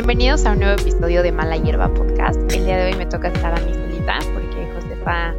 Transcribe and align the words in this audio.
Bienvenidos 0.00 0.46
a 0.46 0.52
un 0.52 0.60
nuevo 0.60 0.80
episodio 0.80 1.22
de 1.22 1.30
Mala 1.30 1.58
Hierba 1.58 1.92
Podcast. 1.92 2.40
El 2.54 2.64
día 2.64 2.78
de 2.78 2.86
hoy 2.86 2.96
me 2.96 3.04
toca 3.04 3.28
estar 3.28 3.52
a 3.52 3.60
mi 3.60 3.74
solita 3.74 4.18
porque 4.32 4.72
Josefa 4.72 5.34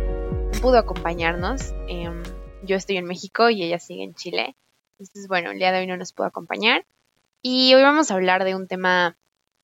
pudo 0.61 0.78
acompañarnos. 0.78 1.73
Em, 1.88 2.21
yo 2.61 2.75
estoy 2.75 2.97
en 2.97 3.05
México 3.05 3.50
y 3.50 3.64
ella 3.64 3.79
sigue 3.79 4.04
en 4.04 4.14
Chile. 4.14 4.55
Entonces, 5.00 5.28
bueno, 5.28 5.50
el 5.50 5.57
día 5.57 5.71
de 5.71 5.79
hoy 5.79 5.88
no 5.88 5.97
nos 5.97 6.14
pudo 6.14 6.28
acompañar. 6.28 6.86
Y 7.42 7.74
hoy 7.74 7.82
vamos 7.82 8.11
a 8.11 8.14
hablar 8.14 8.43
de 8.43 8.54
un 8.54 8.68
tema 8.68 9.18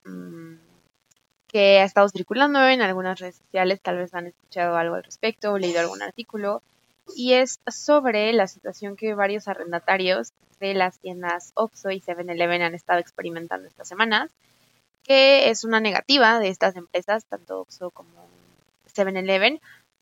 mm, 0.04 0.56
que 1.48 1.78
ha 1.78 1.84
estado 1.84 2.09
circulando 2.09 2.68
en 2.68 2.82
algunas 2.82 3.20
redes 3.20 3.36
sociales. 3.36 3.80
Tal 3.84 3.98
vez 3.98 4.16
han 4.16 4.26
escuchado 4.26 4.78
algo 4.78 4.95
al 4.95 5.04
respecto 5.04 5.52
o 5.52 5.59
leído 5.59 5.80
algún 5.80 6.02
artículo. 6.02 6.64
Y 7.16 7.34
es 7.34 7.59
sobre 7.68 8.34
la 8.34 8.48
situación 8.48 8.95
que 8.95 9.14
varios 9.14 9.48
arrendatarios 9.48 10.34
de 10.59 10.73
las 10.73 10.98
tiendas 10.98 11.52
Oxxo 11.54 11.92
y 11.92 12.02
7-Eleven 12.02 12.64
han 12.64 12.73
estado 12.73 13.00
experimentando 13.00 13.68
estas 13.68 13.88
semanas 13.88 14.32
que 15.08 15.50
es 15.50 15.64
una 15.64 15.80
negativa 15.80 16.40
de 16.40 16.50
estas 16.50 16.76
empresas, 16.76 17.26
tanto 17.26 17.62
Oxxo 17.62 17.92
como 17.92 18.28
7-Eleven, 18.94 19.62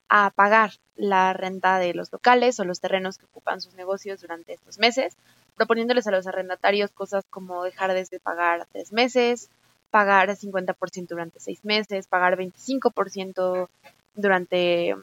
a 0.09 0.31
pagar 0.31 0.71
la 0.95 1.33
renta 1.33 1.79
de 1.79 1.93
los 1.93 2.11
locales 2.11 2.59
o 2.59 2.65
los 2.65 2.79
terrenos 2.79 3.17
que 3.17 3.25
ocupan 3.25 3.61
sus 3.61 3.75
negocios 3.75 4.21
durante 4.21 4.53
estos 4.53 4.79
meses, 4.79 5.15
proponiéndoles 5.55 6.07
a 6.07 6.11
los 6.11 6.27
arrendatarios 6.27 6.91
cosas 6.91 7.23
como 7.29 7.63
dejar 7.63 7.93
de 7.93 8.19
pagar 8.19 8.67
tres 8.71 8.91
meses, 8.91 9.49
pagar 9.91 10.29
50% 10.29 11.07
durante 11.07 11.39
seis 11.39 11.63
meses, 11.63 12.07
pagar 12.07 12.37
25% 12.37 13.69
durante 14.15 14.95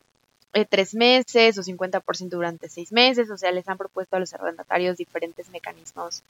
eh, 0.52 0.64
tres 0.68 0.94
meses 0.94 1.56
o 1.58 1.62
50% 1.62 2.28
durante 2.28 2.68
seis 2.68 2.92
meses. 2.92 3.30
O 3.30 3.36
sea, 3.36 3.52
les 3.52 3.68
han 3.68 3.78
propuesto 3.78 4.16
a 4.16 4.20
los 4.20 4.34
arrendatarios 4.34 4.96
diferentes 4.98 5.48
mecanismos 5.50 6.22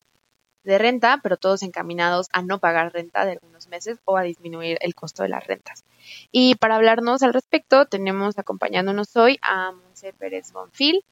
de 0.64 0.78
renta, 0.78 1.20
pero 1.22 1.36
todos 1.36 1.62
encaminados 1.62 2.28
a 2.32 2.42
no 2.42 2.58
pagar 2.58 2.92
renta 2.92 3.24
de 3.24 3.32
algunos 3.32 3.68
meses 3.68 3.98
o 4.04 4.16
a 4.16 4.22
disminuir 4.22 4.78
el 4.80 4.94
costo 4.94 5.22
de 5.22 5.28
las 5.28 5.46
rentas. 5.46 5.84
Y 6.30 6.54
para 6.56 6.76
hablarnos 6.76 7.22
al 7.22 7.34
respecto, 7.34 7.86
tenemos 7.86 8.38
acompañándonos 8.38 9.16
hoy 9.16 9.38
a 9.42 9.72
Monse 9.72 10.12
Pérez 10.12 10.52
Bonfil, 10.52 11.04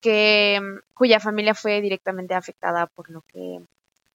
que, 0.00 0.60
cuya 0.94 1.20
familia 1.20 1.54
fue 1.54 1.80
directamente 1.80 2.34
afectada 2.34 2.86
por 2.86 3.10
lo 3.10 3.22
que, 3.22 3.60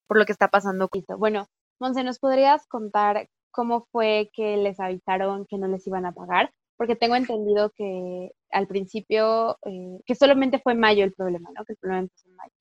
por 0.07 0.17
lo 0.17 0.25
que 0.25 0.31
está 0.31 0.47
pasando. 0.47 0.89
Bueno, 1.17 1.47
Monse, 1.79 2.03
¿nos 2.03 2.19
podrías 2.19 2.65
contar 2.67 3.29
cómo 3.51 3.87
fue 3.91 4.29
que 4.33 4.57
les 4.57 4.79
avisaron 4.79 5.45
que 5.45 5.57
no 5.57 5.67
les 5.67 5.85
iban 5.87 6.05
a 6.05 6.11
pagar? 6.11 6.51
Porque 6.77 6.95
tengo 6.95 7.15
entendido 7.15 7.71
que 7.71 8.31
al 8.51 8.67
principio, 8.67 9.57
eh, 9.65 9.99
que 10.05 10.15
solamente 10.15 10.59
fue 10.59 10.75
mayo 10.75 11.03
el 11.03 11.13
problema, 11.13 11.49
¿no? 11.55 11.65
Que 11.65 11.73
el 11.73 11.77
problema 11.77 12.01
empezó 12.01 12.29
en 12.29 12.35
mayo. 12.35 12.53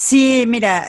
Sí, 0.00 0.44
mira, 0.46 0.86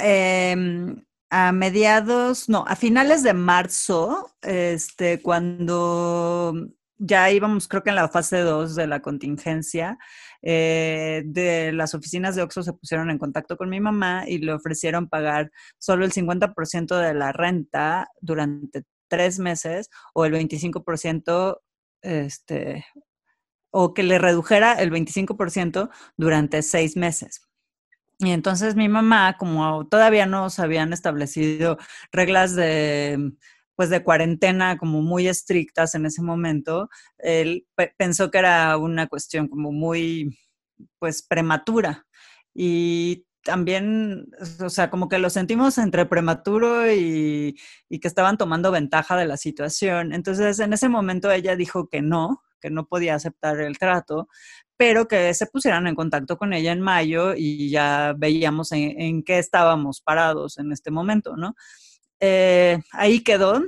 em, 0.52 1.04
a 1.32 1.52
mediados, 1.52 2.48
no, 2.48 2.64
a 2.68 2.76
finales 2.76 3.24
de 3.24 3.34
marzo, 3.34 4.36
este, 4.44 5.20
cuando 5.24 6.54
ya 7.00 7.32
íbamos, 7.32 7.68
creo 7.68 7.82
que 7.82 7.90
en 7.90 7.96
la 7.96 8.08
fase 8.10 8.38
2 8.42 8.76
de 8.76 8.86
la 8.86 9.02
contingencia, 9.02 9.98
eh, 10.44 11.24
de 11.26 11.72
las 11.72 11.96
oficinas 11.96 12.36
de 12.36 12.44
Oxxo 12.44 12.62
se 12.62 12.74
pusieron 12.74 13.10
en 13.10 13.18
contacto 13.18 13.58
con 13.58 13.70
mi 13.70 13.80
mamá 13.80 14.26
y 14.28 14.38
le 14.38 14.54
ofrecieron 14.54 15.10
pagar 15.10 15.50
solo 15.80 16.06
el 16.06 16.12
50% 16.12 16.96
de 16.96 17.16
la 17.16 17.32
renta 17.32 18.10
durante 18.22 18.84
tres 19.08 19.40
meses 19.40 19.90
o 20.14 20.26
el 20.26 20.34
25%, 20.34 21.62
este, 22.04 22.86
o 23.72 23.94
que 23.96 24.04
le 24.04 24.20
redujera 24.20 24.74
el 24.74 24.92
25% 24.92 25.90
durante 26.16 26.62
seis 26.62 26.96
meses. 26.96 27.49
Y 28.20 28.32
entonces 28.32 28.76
mi 28.76 28.90
mamá, 28.90 29.38
como 29.38 29.88
todavía 29.88 30.26
no 30.26 30.50
se 30.50 30.62
habían 30.62 30.92
establecido 30.94 31.78
reglas 32.12 32.56
de 32.56 33.34
pues 33.76 33.90
de 33.90 34.04
cuarentena 34.04 34.78
como 34.78 35.02
muy 35.02 35.30
estrictas 35.30 35.96
en 35.96 36.06
ese 36.06 36.22
momento, 36.22 36.90
él 37.18 37.66
pensó 37.98 38.30
que 38.30 38.40
era 38.40 38.76
una 38.76 39.08
cuestión 39.08 39.48
como 39.48 39.72
muy 39.72 40.38
pues 41.00 41.24
prematura. 41.24 42.06
Y 42.54 43.26
también, 43.42 44.28
o 44.60 44.70
sea, 44.70 44.90
como 44.90 45.08
que 45.08 45.18
lo 45.18 45.30
sentimos 45.30 45.78
entre 45.78 46.06
prematuro 46.06 46.92
y, 46.92 47.58
y, 47.88 48.00
que 48.00 48.08
estaban 48.10 48.38
tomando 48.38 48.70
ventaja 48.70 49.16
de 49.16 49.26
la 49.28 49.38
situación. 49.38 50.12
Entonces, 50.12 50.60
en 50.60 50.74
ese 50.74 50.90
momento 50.90 51.32
ella 51.32 51.56
dijo 51.56 51.88
que 51.88 52.02
no, 52.02 52.44
que 52.60 52.70
no 52.70 52.86
podía 52.86 53.16
aceptar 53.16 53.60
el 53.60 53.78
trato, 53.78 54.28
pero 54.78 55.08
que 55.08 55.34
se 55.34 55.48
pusieran 55.48 55.88
en 55.88 55.96
contacto 55.96 56.38
con 56.38 56.54
ella 56.54 56.72
en 56.72 56.82
mayo 56.82 57.34
y 57.36 57.70
ya 57.70 58.14
veíamos 58.18 58.72
en, 58.72 59.24
qué 59.24 59.40
estábamos 59.40 60.02
parados 60.02 60.58
en 60.58 60.72
este 60.72 60.92
momento, 60.92 61.36
¿no? 61.36 61.56
Eh, 62.22 62.80
ahí 62.94 63.22
quedó. 63.22 63.62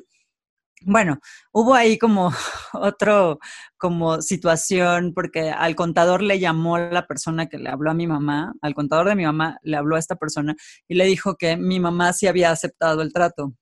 Bueno, 0.84 1.20
hubo 1.52 1.76
ahí 1.76 1.98
como 1.98 2.32
otro, 2.74 3.40
como 3.78 4.22
situación, 4.22 5.14
porque 5.14 5.52
al 5.52 5.76
contador 5.76 6.22
le 6.22 6.40
llamó 6.40 6.78
la 6.80 7.06
persona 7.08 7.48
que 7.48 7.58
le 7.58 7.70
habló 7.70 7.92
a 7.92 7.94
mi 7.94 8.08
mamá, 8.08 8.54
al 8.62 8.74
contador 8.74 9.10
de 9.10 9.16
mi 9.16 9.26
mamá 9.26 9.58
le 9.64 9.78
habló 9.78 9.98
a 9.98 10.00
esta 10.00 10.16
persona 10.16 10.56
y 10.88 10.96
le 10.96 11.06
dijo 11.06 11.36
que 11.36 11.58
mi 11.58 11.80
mamá 11.80 12.14
sí 12.14 12.28
había 12.28 12.52
aceptado 12.52 13.02
el 13.02 13.14
trato. 13.14 13.54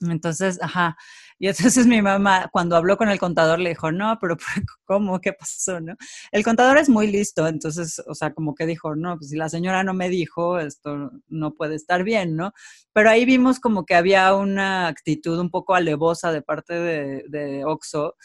Entonces, 0.00 0.58
ajá, 0.62 0.96
y 1.40 1.48
entonces 1.48 1.86
mi 1.86 2.02
mamá, 2.02 2.48
cuando 2.52 2.76
habló 2.76 2.96
con 2.96 3.08
el 3.08 3.18
contador, 3.18 3.58
le 3.60 3.70
dijo, 3.70 3.92
no, 3.92 4.18
pero 4.20 4.36
¿cómo? 4.84 5.20
¿Qué 5.20 5.32
pasó? 5.32 5.80
¿no? 5.80 5.94
El 6.32 6.44
contador 6.44 6.78
es 6.78 6.88
muy 6.88 7.06
listo, 7.06 7.46
entonces, 7.46 8.02
o 8.06 8.14
sea, 8.14 8.34
como 8.34 8.54
que 8.54 8.66
dijo, 8.66 8.96
no, 8.96 9.16
pues 9.16 9.30
si 9.30 9.36
la 9.36 9.48
señora 9.48 9.84
no 9.84 9.94
me 9.94 10.08
dijo, 10.08 10.58
esto 10.58 11.10
no 11.28 11.54
puede 11.54 11.76
estar 11.76 12.02
bien, 12.04 12.36
¿no? 12.36 12.52
Pero 12.92 13.10
ahí 13.10 13.24
vimos 13.24 13.60
como 13.60 13.86
que 13.86 13.94
había 13.94 14.34
una 14.34 14.88
actitud 14.88 15.38
un 15.38 15.50
poco 15.50 15.74
alevosa 15.74 16.32
de 16.32 16.42
parte 16.42 16.74
de, 16.74 17.24
de 17.28 17.64
Oxo 17.64 18.16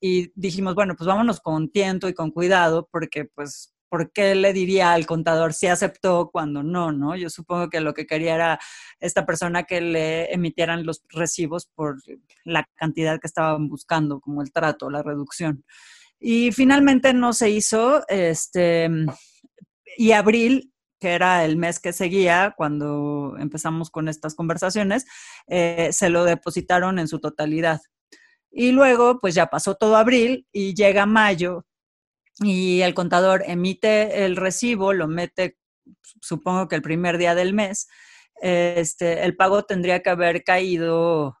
y 0.00 0.32
dijimos, 0.34 0.74
bueno, 0.74 0.94
pues 0.96 1.06
vámonos 1.06 1.40
con 1.40 1.70
tiento 1.70 2.08
y 2.08 2.14
con 2.14 2.30
cuidado, 2.30 2.88
porque 2.90 3.26
pues 3.26 3.75
¿por 3.96 4.12
qué 4.12 4.34
le 4.34 4.52
diría 4.52 4.92
al 4.92 5.06
contador 5.06 5.54
si 5.54 5.68
aceptó 5.68 6.28
cuando 6.30 6.62
no, 6.62 6.92
no? 6.92 7.16
Yo 7.16 7.30
supongo 7.30 7.70
que 7.70 7.80
lo 7.80 7.94
que 7.94 8.06
quería 8.06 8.34
era 8.34 8.58
esta 9.00 9.24
persona 9.24 9.62
que 9.62 9.80
le 9.80 10.34
emitieran 10.34 10.84
los 10.84 11.02
recibos 11.08 11.64
por 11.74 11.96
la 12.44 12.68
cantidad 12.74 13.18
que 13.18 13.26
estaban 13.26 13.68
buscando, 13.68 14.20
como 14.20 14.42
el 14.42 14.52
trato, 14.52 14.90
la 14.90 15.02
reducción. 15.02 15.64
Y 16.20 16.52
finalmente 16.52 17.14
no 17.14 17.32
se 17.32 17.48
hizo, 17.48 18.06
este, 18.08 18.90
y 19.96 20.12
abril 20.12 20.74
que 21.00 21.14
era 21.14 21.46
el 21.46 21.56
mes 21.56 21.80
que 21.80 21.94
seguía 21.94 22.52
cuando 22.54 23.34
empezamos 23.38 23.90
con 23.90 24.08
estas 24.08 24.34
conversaciones, 24.34 25.06
eh, 25.46 25.88
se 25.90 26.10
lo 26.10 26.24
depositaron 26.24 26.98
en 26.98 27.08
su 27.08 27.18
totalidad. 27.18 27.80
Y 28.50 28.72
luego, 28.72 29.20
pues 29.20 29.34
ya 29.34 29.46
pasó 29.46 29.74
todo 29.74 29.96
abril 29.96 30.46
y 30.52 30.74
llega 30.74 31.06
mayo, 31.06 31.64
y 32.40 32.82
el 32.82 32.94
contador 32.94 33.42
emite 33.46 34.24
el 34.24 34.36
recibo, 34.36 34.92
lo 34.92 35.08
mete, 35.08 35.56
supongo 36.20 36.68
que 36.68 36.76
el 36.76 36.82
primer 36.82 37.18
día 37.18 37.34
del 37.34 37.54
mes, 37.54 37.88
este, 38.40 39.24
el 39.24 39.36
pago 39.36 39.64
tendría 39.64 40.02
que 40.02 40.10
haber 40.10 40.44
caído, 40.44 41.38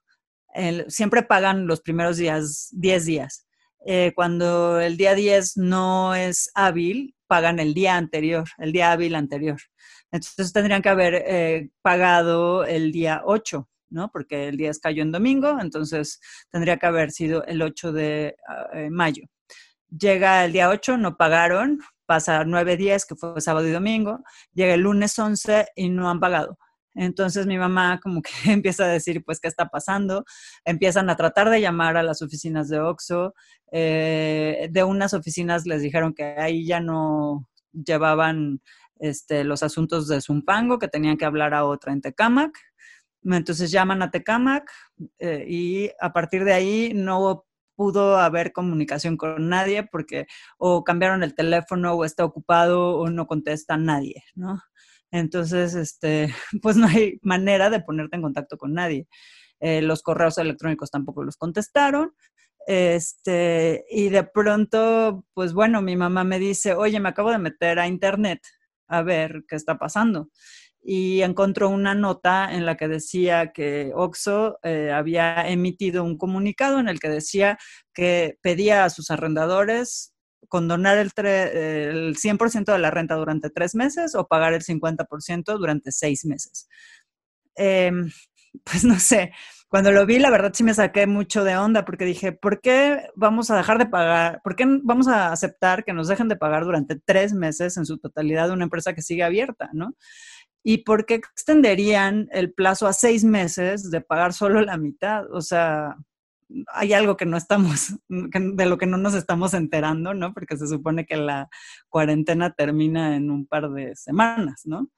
siempre 0.88 1.22
pagan 1.22 1.66
los 1.66 1.80
primeros 1.80 2.16
días, 2.16 2.68
10 2.72 3.04
días. 3.04 3.46
Eh, 3.84 4.12
cuando 4.16 4.80
el 4.80 4.96
día 4.96 5.14
10 5.14 5.58
no 5.58 6.14
es 6.14 6.50
hábil, 6.54 7.14
pagan 7.28 7.60
el 7.60 7.74
día 7.74 7.96
anterior, 7.96 8.48
el 8.58 8.72
día 8.72 8.92
hábil 8.92 9.14
anterior. 9.14 9.60
Entonces 10.10 10.52
tendrían 10.52 10.82
que 10.82 10.88
haber 10.88 11.14
eh, 11.26 11.70
pagado 11.82 12.64
el 12.64 12.90
día 12.90 13.22
8, 13.24 13.68
¿no? 13.90 14.10
Porque 14.10 14.48
el 14.48 14.56
día 14.56 14.72
cayó 14.82 15.02
en 15.02 15.12
domingo, 15.12 15.58
entonces 15.60 16.20
tendría 16.50 16.78
que 16.78 16.86
haber 16.86 17.10
sido 17.10 17.44
el 17.44 17.62
8 17.62 17.92
de 17.92 18.36
ah, 18.48 18.68
eh, 18.72 18.90
mayo. 18.90 19.24
Llega 19.88 20.44
el 20.44 20.52
día 20.52 20.68
8, 20.68 20.96
no 20.96 21.16
pagaron, 21.16 21.80
pasa 22.06 22.44
9 22.44 22.76
días, 22.76 23.06
que 23.06 23.16
fue 23.16 23.40
sábado 23.40 23.66
y 23.68 23.72
domingo, 23.72 24.20
llega 24.52 24.74
el 24.74 24.80
lunes 24.80 25.18
11 25.18 25.68
y 25.76 25.88
no 25.88 26.10
han 26.10 26.20
pagado. 26.20 26.58
Entonces 26.96 27.46
mi 27.46 27.58
mamá 27.58 28.00
como 28.02 28.22
que 28.22 28.30
empieza 28.50 28.84
a 28.84 28.88
decir, 28.88 29.22
pues, 29.24 29.38
¿qué 29.38 29.48
está 29.48 29.68
pasando? 29.68 30.24
Empiezan 30.64 31.10
a 31.10 31.16
tratar 31.16 31.50
de 31.50 31.60
llamar 31.60 31.96
a 31.96 32.02
las 32.02 32.22
oficinas 32.22 32.68
de 32.68 32.80
OXO. 32.80 33.34
Eh, 33.72 34.68
de 34.70 34.84
unas 34.84 35.12
oficinas 35.12 35.66
les 35.66 35.82
dijeron 35.82 36.14
que 36.14 36.24
ahí 36.24 36.66
ya 36.66 36.80
no 36.80 37.48
llevaban 37.72 38.62
este, 38.98 39.44
los 39.44 39.62
asuntos 39.62 40.08
de 40.08 40.20
Zumpango, 40.22 40.78
que 40.78 40.88
tenían 40.88 41.18
que 41.18 41.26
hablar 41.26 41.54
a 41.54 41.64
otra 41.64 41.92
en 41.92 42.00
Tecamac. 42.00 42.58
Entonces 43.24 43.70
llaman 43.70 44.02
a 44.02 44.10
Tecamac 44.10 44.70
eh, 45.18 45.44
y 45.48 45.90
a 46.00 46.12
partir 46.12 46.44
de 46.44 46.54
ahí 46.54 46.92
no 46.94 47.44
pudo 47.76 48.18
haber 48.18 48.52
comunicación 48.52 49.16
con 49.16 49.48
nadie 49.48 49.84
porque 49.84 50.26
o 50.58 50.82
cambiaron 50.82 51.22
el 51.22 51.34
teléfono 51.34 51.92
o 51.94 52.04
está 52.04 52.24
ocupado 52.24 52.96
o 52.96 53.08
no 53.10 53.26
contesta 53.26 53.76
nadie, 53.76 54.24
¿no? 54.34 54.60
Entonces, 55.10 55.74
este, 55.74 56.34
pues 56.62 56.76
no 56.76 56.86
hay 56.88 57.18
manera 57.22 57.70
de 57.70 57.80
ponerte 57.80 58.16
en 58.16 58.22
contacto 58.22 58.56
con 58.56 58.74
nadie. 58.74 59.06
Eh, 59.60 59.82
los 59.82 60.02
correos 60.02 60.38
electrónicos 60.38 60.90
tampoco 60.90 61.22
los 61.22 61.36
contestaron. 61.36 62.14
Este, 62.66 63.84
y 63.88 64.08
de 64.08 64.24
pronto, 64.24 65.24
pues 65.34 65.52
bueno, 65.52 65.82
mi 65.82 65.96
mamá 65.96 66.24
me 66.24 66.38
dice, 66.38 66.74
oye, 66.74 66.98
me 66.98 67.10
acabo 67.10 67.30
de 67.30 67.38
meter 67.38 67.78
a 67.78 67.86
internet 67.86 68.40
a 68.88 69.02
ver 69.02 69.44
qué 69.48 69.56
está 69.56 69.78
pasando. 69.78 70.30
Y 70.88 71.22
encontró 71.22 71.68
una 71.68 71.96
nota 71.96 72.48
en 72.54 72.64
la 72.64 72.76
que 72.76 72.86
decía 72.86 73.50
que 73.52 73.90
Oxo 73.92 74.60
eh, 74.62 74.92
había 74.92 75.48
emitido 75.48 76.04
un 76.04 76.16
comunicado 76.16 76.78
en 76.78 76.88
el 76.88 77.00
que 77.00 77.08
decía 77.08 77.58
que 77.92 78.38
pedía 78.40 78.84
a 78.84 78.90
sus 78.90 79.10
arrendadores 79.10 80.14
condonar 80.48 80.96
el, 80.98 81.10
el 81.16 82.16
100% 82.16 82.72
de 82.72 82.78
la 82.78 82.92
renta 82.92 83.16
durante 83.16 83.50
tres 83.50 83.74
meses 83.74 84.14
o 84.14 84.28
pagar 84.28 84.54
el 84.54 84.62
50% 84.62 85.58
durante 85.58 85.90
seis 85.90 86.24
meses. 86.24 86.68
Em, 87.56 88.08
pues 88.64 88.84
no 88.84 89.00
sé, 89.00 89.32
cuando 89.68 89.90
lo 89.90 90.06
vi, 90.06 90.20
la 90.20 90.30
verdad 90.30 90.52
sí 90.54 90.62
me 90.62 90.72
saqué 90.72 91.08
mucho 91.08 91.42
de 91.42 91.56
onda 91.56 91.84
porque 91.84 92.04
dije, 92.04 92.30
¿por 92.30 92.60
qué 92.60 93.08
vamos 93.16 93.50
a 93.50 93.56
dejar 93.56 93.78
de 93.78 93.86
pagar? 93.86 94.40
¿Por 94.44 94.54
qué 94.54 94.64
vamos 94.84 95.08
a 95.08 95.32
aceptar 95.32 95.84
que 95.84 95.92
nos 95.92 96.06
dejen 96.06 96.28
de 96.28 96.36
pagar 96.36 96.64
durante 96.64 96.94
tres 97.04 97.32
meses 97.32 97.76
en 97.76 97.86
su 97.86 97.98
totalidad 97.98 98.52
una 98.52 98.64
empresa 98.64 98.94
que 98.94 99.02
sigue 99.02 99.24
abierta, 99.24 99.68
¿no? 99.72 99.96
¿Y 100.68 100.78
por 100.78 101.06
qué 101.06 101.14
extenderían 101.14 102.28
el 102.32 102.52
plazo 102.52 102.88
a 102.88 102.92
seis 102.92 103.22
meses 103.22 103.88
de 103.88 104.00
pagar 104.00 104.32
solo 104.32 104.60
la 104.62 104.76
mitad? 104.76 105.32
O 105.32 105.40
sea, 105.40 105.94
hay 106.74 106.92
algo 106.92 107.16
que 107.16 107.24
no 107.24 107.36
estamos, 107.36 107.94
de 108.08 108.66
lo 108.66 108.76
que 108.76 108.86
no 108.86 108.96
nos 108.96 109.14
estamos 109.14 109.54
enterando, 109.54 110.12
¿no? 110.12 110.34
Porque 110.34 110.56
se 110.56 110.66
supone 110.66 111.06
que 111.06 111.18
la 111.18 111.48
cuarentena 111.88 112.52
termina 112.52 113.14
en 113.14 113.30
un 113.30 113.46
par 113.46 113.70
de 113.70 113.94
semanas, 113.94 114.62
¿no? 114.64 114.90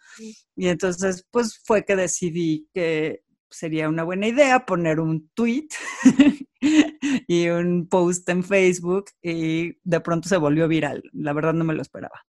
Y 0.57 0.69
entonces, 0.69 1.27
pues 1.31 1.61
fue 1.63 1.85
que 1.85 1.97
decidí 1.97 2.67
que 2.73 3.21
sería 3.51 3.91
una 3.91 4.05
buena 4.05 4.27
idea 4.27 4.65
poner 4.65 5.01
un 5.01 5.29
tweet 5.35 5.69
y 7.29 7.49
un 7.51 7.89
post 7.91 8.27
en 8.31 8.43
Facebook 8.43 9.11
y 9.21 9.77
de 9.85 10.01
pronto 10.01 10.31
se 10.31 10.39
volvió 10.39 10.67
viral. 10.67 11.03
La 11.13 11.35
verdad 11.35 11.53
no 11.53 11.65
me 11.65 11.75
lo 11.75 11.83
esperaba. 11.83 12.25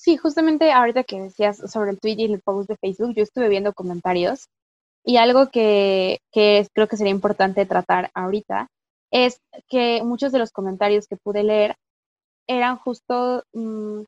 Sí, 0.00 0.16
justamente 0.16 0.70
ahorita 0.70 1.02
que 1.02 1.20
decías 1.20 1.58
sobre 1.70 1.90
el 1.90 1.98
tweet 1.98 2.14
y 2.18 2.32
el 2.32 2.40
post 2.40 2.68
de 2.68 2.76
Facebook, 2.76 3.14
yo 3.16 3.24
estuve 3.24 3.48
viendo 3.48 3.72
comentarios 3.72 4.46
y 5.04 5.16
algo 5.16 5.50
que, 5.50 6.20
creo 6.32 6.86
que 6.88 6.96
sería 6.96 7.10
importante 7.10 7.66
tratar 7.66 8.08
ahorita 8.14 8.68
es 9.10 9.40
que 9.68 10.02
muchos 10.04 10.30
de 10.30 10.38
los 10.38 10.52
comentarios 10.52 11.08
que 11.08 11.16
pude 11.16 11.42
leer 11.42 11.74
eran 12.48 12.76
justo, 12.76 13.42
mm, 13.54 14.02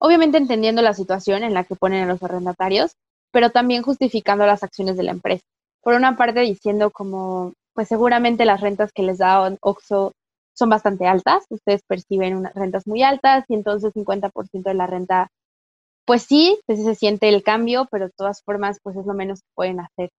obviamente 0.00 0.38
entendiendo 0.38 0.80
la 0.82 0.94
situación 0.94 1.42
en 1.44 1.52
la 1.52 1.64
que 1.64 1.76
ponen 1.76 2.04
a 2.04 2.06
los 2.06 2.22
arrendatarios, 2.22 2.92
pero 3.30 3.50
también 3.50 3.82
justificando 3.82 4.46
las 4.46 4.62
acciones 4.62 4.96
de 4.96 5.02
la 5.02 5.12
empresa. 5.12 5.44
Por 5.82 5.94
una 5.94 6.16
parte 6.16 6.40
diciendo 6.40 6.90
como, 6.90 7.52
pues 7.74 7.88
seguramente 7.88 8.46
las 8.46 8.62
rentas 8.62 8.90
que 8.92 9.02
les 9.02 9.18
da 9.18 9.54
Oxo 9.60 10.12
son 10.56 10.70
bastante 10.70 11.06
altas, 11.06 11.44
ustedes 11.50 11.82
perciben 11.86 12.36
unas 12.36 12.54
rentas 12.54 12.86
muy 12.86 13.02
altas 13.02 13.44
y 13.48 13.54
entonces 13.54 13.92
50% 13.94 14.62
de 14.62 14.74
la 14.74 14.86
renta, 14.86 15.28
pues 16.06 16.22
sí, 16.22 16.58
pues 16.66 16.82
se 16.82 16.94
siente 16.94 17.28
el 17.28 17.42
cambio, 17.42 17.86
pero 17.90 18.06
de 18.06 18.12
todas 18.16 18.42
formas, 18.42 18.78
pues 18.82 18.96
es 18.96 19.06
lo 19.06 19.14
menos 19.14 19.40
que 19.40 19.48
pueden 19.54 19.80
hacer 19.80 20.10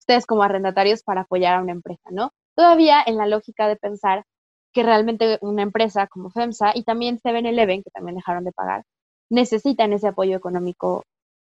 ustedes 0.00 0.26
como 0.26 0.42
arrendatarios 0.44 1.02
para 1.02 1.22
apoyar 1.22 1.56
a 1.56 1.62
una 1.62 1.72
empresa, 1.72 2.10
¿no? 2.10 2.30
Todavía 2.54 3.02
en 3.04 3.16
la 3.16 3.26
lógica 3.26 3.66
de 3.68 3.76
pensar 3.76 4.24
que 4.72 4.82
realmente 4.82 5.38
una 5.40 5.62
empresa 5.62 6.06
como 6.06 6.30
FEMSA 6.30 6.72
y 6.74 6.84
también 6.84 7.18
7-Eleven, 7.18 7.82
que 7.82 7.90
también 7.90 8.16
dejaron 8.16 8.44
de 8.44 8.52
pagar, 8.52 8.84
necesitan 9.30 9.92
ese 9.92 10.08
apoyo 10.08 10.36
económico 10.36 11.02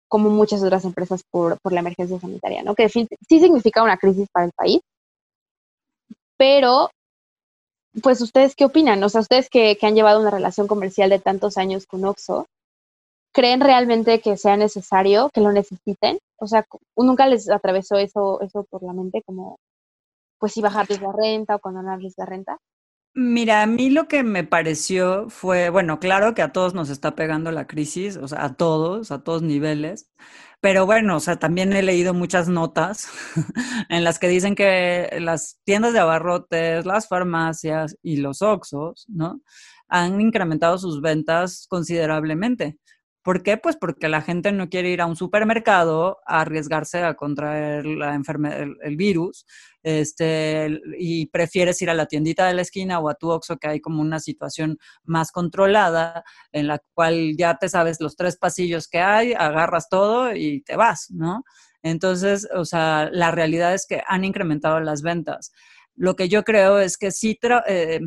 como 0.08 0.30
muchas 0.30 0.64
otras 0.64 0.86
empresas 0.86 1.24
por, 1.32 1.58
la 1.70 1.80
emergencia 1.80 2.20
sanitaria, 2.20 2.64
¿no? 2.64 2.76
Que 2.76 2.88
sí 2.90 3.08
significa 3.28 3.84
una 3.84 3.98
crisis 3.98 4.28
para 4.32 4.46
el 4.46 4.52
país, 4.56 4.80
pero 6.38 6.90
pues 8.02 8.22
ustedes 8.22 8.56
qué 8.56 8.66
opinan, 8.66 9.04
o 9.04 9.10
sea, 9.10 9.22
ustedes 9.22 9.50
que, 9.50 9.78
que, 9.78 9.86
han 9.86 9.96
llevado 9.96 10.20
una 10.20 10.32
relación 10.32 10.68
comercial 10.68 11.10
de 11.10 11.20
tantos 11.20 11.58
años 11.58 11.86
con 11.86 12.06
Oxxo, 12.06 12.48
¿creen 13.34 13.62
realmente 13.62 14.22
que 14.22 14.38
sea 14.38 14.58
necesario, 14.58 15.30
que 15.34 15.42
lo 15.42 15.52
necesiten? 15.52 16.20
O 16.38 16.48
sea, 16.48 16.66
nunca 16.96 17.28
les 17.28 17.50
atravesó 17.50 17.98
eso, 17.98 18.42
eso 18.42 18.64
por 18.64 18.84
la 18.84 18.94
mente, 18.94 19.22
como, 19.26 19.58
pues 20.40 20.54
si 20.54 20.62
bajarles 20.62 21.02
la 21.02 21.12
renta 21.12 21.56
o 21.56 21.60
condonarles 21.60 22.14
la 22.18 22.26
renta. 22.26 22.58
Mira, 23.18 23.62
a 23.62 23.66
mí 23.66 23.90
lo 23.90 24.10
que 24.10 24.24
me 24.24 24.44
pareció 24.44 25.30
fue, 25.30 25.70
bueno, 25.70 26.00
claro 26.02 26.34
que 26.34 26.42
a 26.42 26.52
todos 26.52 26.74
nos 26.74 26.90
está 26.90 27.16
pegando 27.16 27.50
la 27.52 27.66
crisis, 27.66 28.18
o 28.18 28.28
sea, 28.28 28.44
a 28.44 28.56
todos, 28.56 29.10
a 29.10 29.24
todos 29.24 29.42
niveles, 29.42 30.10
pero 30.60 30.86
bueno, 30.86 31.16
o 31.16 31.20
sea, 31.22 31.38
también 31.38 31.72
he 31.72 31.82
leído 31.82 32.14
muchas 32.14 32.50
notas 32.50 33.08
en 33.90 34.04
las 34.04 34.20
que 34.20 34.28
dicen 34.28 34.54
que 34.54 35.18
las 35.22 35.60
tiendas 35.64 35.94
de 35.94 36.00
abarrotes, 36.00 36.86
las 36.86 37.08
farmacias 37.08 37.98
y 38.02 38.18
los 38.18 38.42
Oxos, 38.42 39.06
¿no? 39.08 39.42
Han 39.88 40.20
incrementado 40.20 40.78
sus 40.78 41.00
ventas 41.02 41.68
considerablemente. 41.70 42.80
¿Por 43.26 43.42
qué? 43.42 43.58
Pues 43.58 43.76
porque 43.76 44.08
la 44.08 44.22
gente 44.22 44.52
no 44.52 44.70
quiere 44.70 44.92
ir 44.92 45.02
a 45.02 45.08
un 45.08 45.16
supermercado 45.16 46.20
a 46.28 46.42
arriesgarse 46.42 47.04
a 47.04 47.16
contraer 47.16 47.86
la 47.86 48.14
enfermedad, 48.14 48.68
el, 48.84 48.98
virus, 48.98 49.48
este, 49.86 50.82
y 50.98 51.28
prefieres 51.28 51.80
ir 51.80 51.92
a 51.92 51.94
la 51.94 52.08
tiendita 52.08 52.48
de 52.48 52.56
la 52.56 52.64
esquina 52.64 53.00
o 53.00 53.08
a 53.08 53.14
tu 53.14 53.30
Oxxo, 53.30 53.58
que 53.58 53.68
hay 53.68 53.80
como 53.80 54.02
una 54.02 54.20
situación 54.20 54.80
más 55.04 55.32
controlada, 55.32 56.24
en 56.52 56.66
la 56.66 56.80
cual 56.96 57.36
ya 57.38 57.58
te 57.60 57.70
sabes 57.70 58.02
los 58.02 58.16
tres 58.16 58.36
pasillos 58.36 58.88
que 58.88 58.98
hay, 58.98 59.34
agarras 59.34 59.88
todo 59.88 60.36
y 60.36 60.62
te 60.62 60.76
vas, 60.76 61.12
¿no? 61.12 61.44
Entonces, 61.84 62.48
o 62.56 62.66
sea, 62.66 63.10
la 63.12 63.30
realidad 63.30 63.76
es 63.76 63.86
que 63.86 64.02
han 64.08 64.24
incrementado 64.24 64.80
las 64.80 65.04
ventas. 65.04 65.52
Lo 65.96 66.16
que 66.16 66.30
yo 66.30 66.44
creo 66.44 66.80
es 66.80 66.98
que 66.98 67.12
sí, 67.12 67.38
eh, 67.68 68.00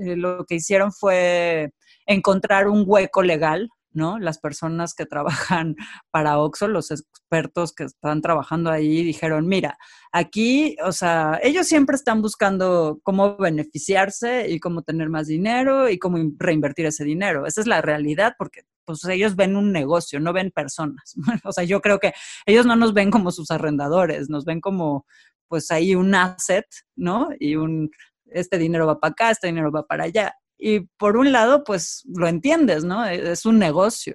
eh, 0.00 0.16
lo 0.16 0.44
que 0.44 0.56
hicieron 0.56 0.92
fue 0.92 1.70
encontrar 2.04 2.68
un 2.68 2.84
hueco 2.86 3.22
legal 3.22 3.70
¿no? 3.98 4.18
Las 4.18 4.38
personas 4.38 4.94
que 4.94 5.04
trabajan 5.04 5.74
para 6.10 6.38
Oxxo, 6.38 6.68
los 6.68 6.90
expertos 6.90 7.72
que 7.74 7.84
están 7.84 8.22
trabajando 8.22 8.70
ahí, 8.70 9.02
dijeron, 9.02 9.46
mira, 9.46 9.76
aquí, 10.12 10.76
o 10.84 10.92
sea, 10.92 11.38
ellos 11.42 11.66
siempre 11.66 11.96
están 11.96 12.22
buscando 12.22 13.00
cómo 13.02 13.36
beneficiarse 13.36 14.48
y 14.48 14.60
cómo 14.60 14.82
tener 14.82 15.10
más 15.10 15.26
dinero 15.26 15.90
y 15.90 15.98
cómo 15.98 16.18
reinvertir 16.38 16.86
ese 16.86 17.04
dinero. 17.04 17.44
Esa 17.44 17.60
es 17.60 17.66
la 17.66 17.82
realidad 17.82 18.34
porque 18.38 18.62
pues 18.84 19.04
ellos 19.04 19.36
ven 19.36 19.56
un 19.56 19.72
negocio, 19.72 20.20
no 20.20 20.32
ven 20.32 20.50
personas. 20.50 21.14
o 21.44 21.52
sea, 21.52 21.64
yo 21.64 21.82
creo 21.82 21.98
que 21.98 22.14
ellos 22.46 22.64
no 22.64 22.76
nos 22.76 22.94
ven 22.94 23.10
como 23.10 23.32
sus 23.32 23.50
arrendadores, 23.50 24.30
nos 24.30 24.44
ven 24.46 24.60
como 24.60 25.04
pues 25.48 25.70
ahí 25.70 25.94
un 25.94 26.14
asset, 26.14 26.66
¿no? 26.96 27.30
Y 27.38 27.56
un, 27.56 27.90
este 28.26 28.58
dinero 28.58 28.86
va 28.86 29.00
para 29.00 29.12
acá, 29.12 29.30
este 29.30 29.48
dinero 29.48 29.72
va 29.72 29.86
para 29.86 30.04
allá. 30.04 30.34
Y 30.58 30.80
por 30.98 31.16
un 31.16 31.32
lado, 31.32 31.64
pues 31.64 32.02
lo 32.14 32.28
entiendes, 32.28 32.84
¿no? 32.84 33.06
E, 33.06 33.32
es 33.32 33.46
un 33.46 33.58
negocio. 33.58 34.14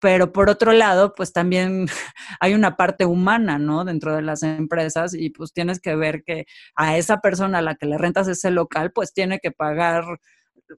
Pero 0.00 0.32
por 0.32 0.48
otro 0.50 0.72
lado, 0.72 1.14
pues 1.14 1.32
también 1.32 1.86
hay 2.40 2.54
una 2.54 2.76
parte 2.76 3.04
humana, 3.06 3.58
¿no? 3.58 3.84
Dentro 3.84 4.14
de 4.14 4.22
las 4.22 4.42
empresas 4.42 5.14
y 5.14 5.30
pues 5.30 5.52
tienes 5.52 5.80
que 5.80 5.96
ver 5.96 6.22
que 6.24 6.46
a 6.76 6.96
esa 6.98 7.18
persona 7.20 7.58
a 7.58 7.62
la 7.62 7.74
que 7.76 7.86
le 7.86 7.98
rentas 7.98 8.28
ese 8.28 8.50
local, 8.50 8.92
pues 8.92 9.12
tiene 9.12 9.40
que 9.40 9.50
pagar 9.52 10.04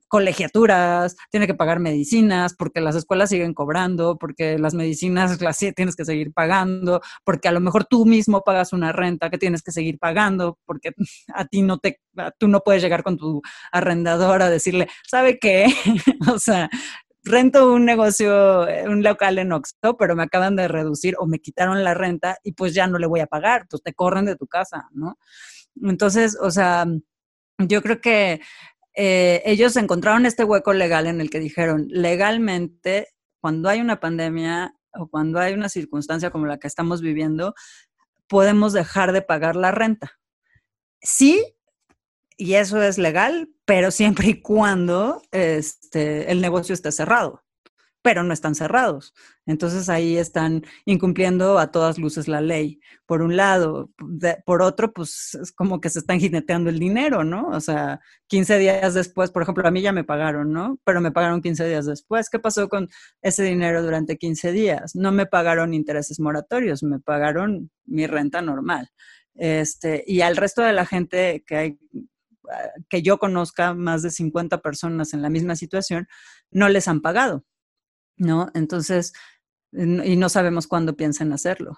colegiaturas, 0.07 1.15
tiene 1.29 1.47
que 1.47 1.53
pagar 1.53 1.79
medicinas, 1.79 2.53
porque 2.55 2.81
las 2.81 2.95
escuelas 2.95 3.29
siguen 3.29 3.53
cobrando, 3.53 4.17
porque 4.17 4.57
las 4.57 4.73
medicinas 4.73 5.41
las 5.41 5.57
tienes 5.75 5.95
que 5.95 6.05
seguir 6.05 6.33
pagando, 6.33 7.01
porque 7.23 7.47
a 7.47 7.51
lo 7.51 7.59
mejor 7.59 7.85
tú 7.85 8.05
mismo 8.05 8.41
pagas 8.41 8.73
una 8.73 8.91
renta 8.91 9.29
que 9.29 9.37
tienes 9.37 9.61
que 9.61 9.71
seguir 9.71 9.99
pagando, 9.99 10.59
porque 10.65 10.91
a 11.33 11.45
ti 11.45 11.61
no 11.61 11.77
te, 11.77 11.99
tú 12.37 12.47
no 12.47 12.61
puedes 12.61 12.81
llegar 12.81 13.03
con 13.03 13.17
tu 13.17 13.41
arrendador 13.71 14.41
a 14.41 14.49
decirle, 14.49 14.87
¿sabe 15.07 15.39
qué? 15.39 15.65
o 16.33 16.39
sea, 16.39 16.69
rento 17.23 17.71
un 17.71 17.85
negocio, 17.85 18.67
un 18.85 19.03
local 19.03 19.37
en 19.37 19.51
Oxford, 19.51 19.95
pero 19.97 20.15
me 20.15 20.23
acaban 20.23 20.55
de 20.55 20.67
reducir 20.67 21.15
o 21.19 21.27
me 21.27 21.39
quitaron 21.39 21.83
la 21.83 21.93
renta 21.93 22.37
y 22.43 22.53
pues 22.53 22.73
ya 22.73 22.87
no 22.87 22.97
le 22.97 23.07
voy 23.07 23.19
a 23.19 23.27
pagar, 23.27 23.67
pues 23.69 23.83
te 23.83 23.93
corren 23.93 24.25
de 24.25 24.35
tu 24.35 24.47
casa, 24.47 24.87
¿no? 24.91 25.17
Entonces, 25.81 26.37
o 26.41 26.51
sea, 26.51 26.85
yo 27.57 27.81
creo 27.81 28.01
que 28.01 28.41
eh, 28.93 29.41
ellos 29.45 29.75
encontraron 29.77 30.25
este 30.25 30.43
hueco 30.43 30.73
legal 30.73 31.07
en 31.07 31.21
el 31.21 31.29
que 31.29 31.39
dijeron, 31.39 31.87
legalmente, 31.89 33.09
cuando 33.39 33.69
hay 33.69 33.81
una 33.81 33.99
pandemia 33.99 34.75
o 34.93 35.07
cuando 35.07 35.39
hay 35.39 35.53
una 35.53 35.69
circunstancia 35.69 36.31
como 36.31 36.45
la 36.45 36.57
que 36.57 36.67
estamos 36.67 37.01
viviendo, 37.01 37.53
podemos 38.27 38.73
dejar 38.73 39.11
de 39.11 39.21
pagar 39.21 39.55
la 39.55 39.71
renta. 39.71 40.19
Sí, 41.01 41.43
y 42.37 42.53
eso 42.55 42.81
es 42.81 42.97
legal, 42.97 43.49
pero 43.65 43.91
siempre 43.91 44.27
y 44.29 44.41
cuando 44.41 45.21
este, 45.31 46.31
el 46.31 46.41
negocio 46.41 46.73
esté 46.73 46.91
cerrado 46.91 47.40
pero 48.01 48.23
no 48.23 48.33
están 48.33 48.55
cerrados. 48.55 49.13
Entonces 49.45 49.89
ahí 49.89 50.17
están 50.17 50.63
incumpliendo 50.85 51.59
a 51.59 51.71
todas 51.71 51.97
luces 51.97 52.27
la 52.27 52.41
ley. 52.41 52.79
Por 53.05 53.21
un 53.21 53.35
lado, 53.35 53.91
por 54.45 54.61
otro, 54.61 54.91
pues 54.93 55.37
es 55.41 55.51
como 55.51 55.79
que 55.79 55.89
se 55.89 55.99
están 55.99 56.19
jineteando 56.19 56.69
el 56.69 56.79
dinero, 56.79 57.23
¿no? 57.23 57.49
O 57.49 57.59
sea, 57.59 57.99
15 58.27 58.57
días 58.57 58.93
después, 58.93 59.31
por 59.31 59.43
ejemplo, 59.43 59.67
a 59.67 59.71
mí 59.71 59.81
ya 59.81 59.91
me 59.91 60.03
pagaron, 60.03 60.51
¿no? 60.51 60.79
Pero 60.83 61.01
me 61.01 61.11
pagaron 61.11 61.41
15 61.41 61.67
días 61.67 61.85
después. 61.85 62.29
¿Qué 62.29 62.39
pasó 62.39 62.69
con 62.69 62.87
ese 63.21 63.43
dinero 63.43 63.83
durante 63.83 64.17
15 64.17 64.51
días? 64.51 64.95
No 64.95 65.11
me 65.11 65.25
pagaron 65.25 65.73
intereses 65.73 66.19
moratorios, 66.19 66.83
me 66.83 66.99
pagaron 66.99 67.71
mi 67.85 68.07
renta 68.07 68.41
normal. 68.41 68.89
Este, 69.35 70.03
y 70.07 70.21
al 70.21 70.37
resto 70.37 70.61
de 70.61 70.73
la 70.73 70.85
gente 70.85 71.43
que 71.45 71.55
hay 71.55 71.79
que 72.89 73.01
yo 73.01 73.17
conozca, 73.17 73.73
más 73.73 74.01
de 74.01 74.11
50 74.11 74.61
personas 74.61 75.13
en 75.13 75.21
la 75.21 75.29
misma 75.29 75.55
situación, 75.55 76.07
no 76.51 76.69
les 76.69 76.87
han 76.87 77.01
pagado. 77.01 77.45
¿No? 78.21 78.47
Entonces, 78.53 79.13
y 79.71 80.15
no 80.15 80.29
sabemos 80.29 80.67
cuándo 80.67 80.95
piensan 80.95 81.33
hacerlo. 81.33 81.77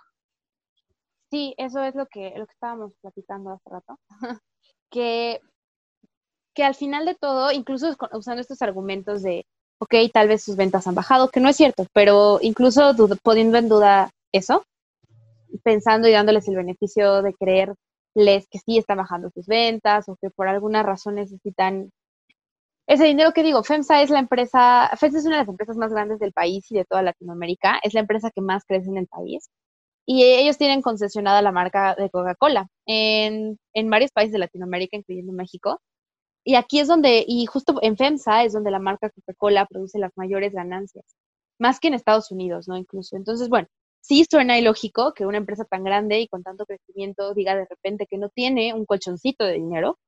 Sí, 1.31 1.55
eso 1.57 1.81
es 1.83 1.95
lo 1.95 2.05
que, 2.07 2.33
lo 2.37 2.45
que 2.45 2.53
estábamos 2.53 2.93
platicando 3.01 3.51
hace 3.51 3.69
rato, 3.69 3.99
que, 4.91 5.39
que 6.53 6.63
al 6.63 6.75
final 6.75 7.05
de 7.05 7.15
todo, 7.15 7.51
incluso 7.51 7.95
usando 8.11 8.41
estos 8.41 8.61
argumentos 8.61 9.23
de, 9.23 9.45
ok, 9.79 9.95
tal 10.13 10.27
vez 10.27 10.43
sus 10.43 10.55
ventas 10.55 10.85
han 10.85 10.95
bajado, 10.95 11.29
que 11.29 11.39
no 11.39 11.49
es 11.49 11.55
cierto, 11.55 11.87
pero 11.93 12.39
incluso 12.41 12.93
poniendo 13.23 13.57
en 13.57 13.69
duda 13.69 14.11
eso, 14.31 14.63
pensando 15.63 16.07
y 16.07 16.11
dándoles 16.11 16.47
el 16.47 16.55
beneficio 16.55 17.21
de 17.21 17.33
creerles 17.33 18.47
que 18.49 18.59
sí 18.59 18.77
están 18.77 18.97
bajando 18.97 19.31
sus 19.33 19.47
ventas 19.47 20.07
o 20.09 20.17
que 20.21 20.29
por 20.29 20.47
alguna 20.47 20.83
razón 20.83 21.15
necesitan 21.15 21.91
ese 22.87 23.05
dinero 23.05 23.31
que 23.33 23.43
digo, 23.43 23.63
FEMSA 23.63 24.01
es 24.01 24.09
la 24.09 24.19
empresa, 24.19 24.89
FEMSA 24.97 25.19
es 25.19 25.25
una 25.25 25.35
de 25.37 25.41
las 25.43 25.49
empresas 25.49 25.77
más 25.77 25.91
grandes 25.91 26.19
del 26.19 26.33
país 26.33 26.69
y 26.71 26.75
de 26.75 26.85
toda 26.85 27.01
Latinoamérica, 27.01 27.79
es 27.83 27.93
la 27.93 28.01
empresa 28.01 28.31
que 28.31 28.41
más 28.41 28.63
crece 28.65 28.89
en 28.89 28.97
el 28.97 29.07
país 29.07 29.49
y 30.05 30.23
ellos 30.23 30.57
tienen 30.57 30.81
concesionada 30.81 31.41
la 31.41 31.51
marca 31.51 31.95
de 31.95 32.09
Coca-Cola 32.09 32.67
en, 32.85 33.57
en 33.73 33.89
varios 33.89 34.11
países 34.11 34.33
de 34.33 34.39
Latinoamérica, 34.39 34.97
incluyendo 34.97 35.33
México. 35.33 35.81
Y 36.45 36.55
aquí 36.55 36.79
es 36.79 36.87
donde, 36.87 37.23
y 37.27 37.45
justo 37.45 37.75
en 37.81 37.97
FEMSA 37.97 38.43
es 38.43 38.53
donde 38.53 38.71
la 38.71 38.79
marca 38.79 39.09
Coca-Cola 39.09 39.65
produce 39.65 39.99
las 39.99 40.11
mayores 40.17 40.53
ganancias, 40.53 41.05
más 41.59 41.79
que 41.79 41.87
en 41.89 41.93
Estados 41.95 42.31
Unidos, 42.31 42.67
¿no? 42.67 42.77
Incluso. 42.77 43.15
Entonces, 43.15 43.49
bueno, 43.49 43.67
sí 44.01 44.25
suena 44.29 44.59
ilógico 44.59 45.13
que 45.13 45.25
una 45.25 45.37
empresa 45.37 45.65
tan 45.65 45.83
grande 45.83 46.19
y 46.19 46.27
con 46.27 46.43
tanto 46.43 46.65
crecimiento 46.65 47.33
diga 47.33 47.55
de 47.55 47.65
repente 47.69 48.07
que 48.07 48.17
no 48.17 48.29
tiene 48.29 48.73
un 48.73 48.85
colchoncito 48.85 49.45
de 49.45 49.53
dinero 49.53 49.99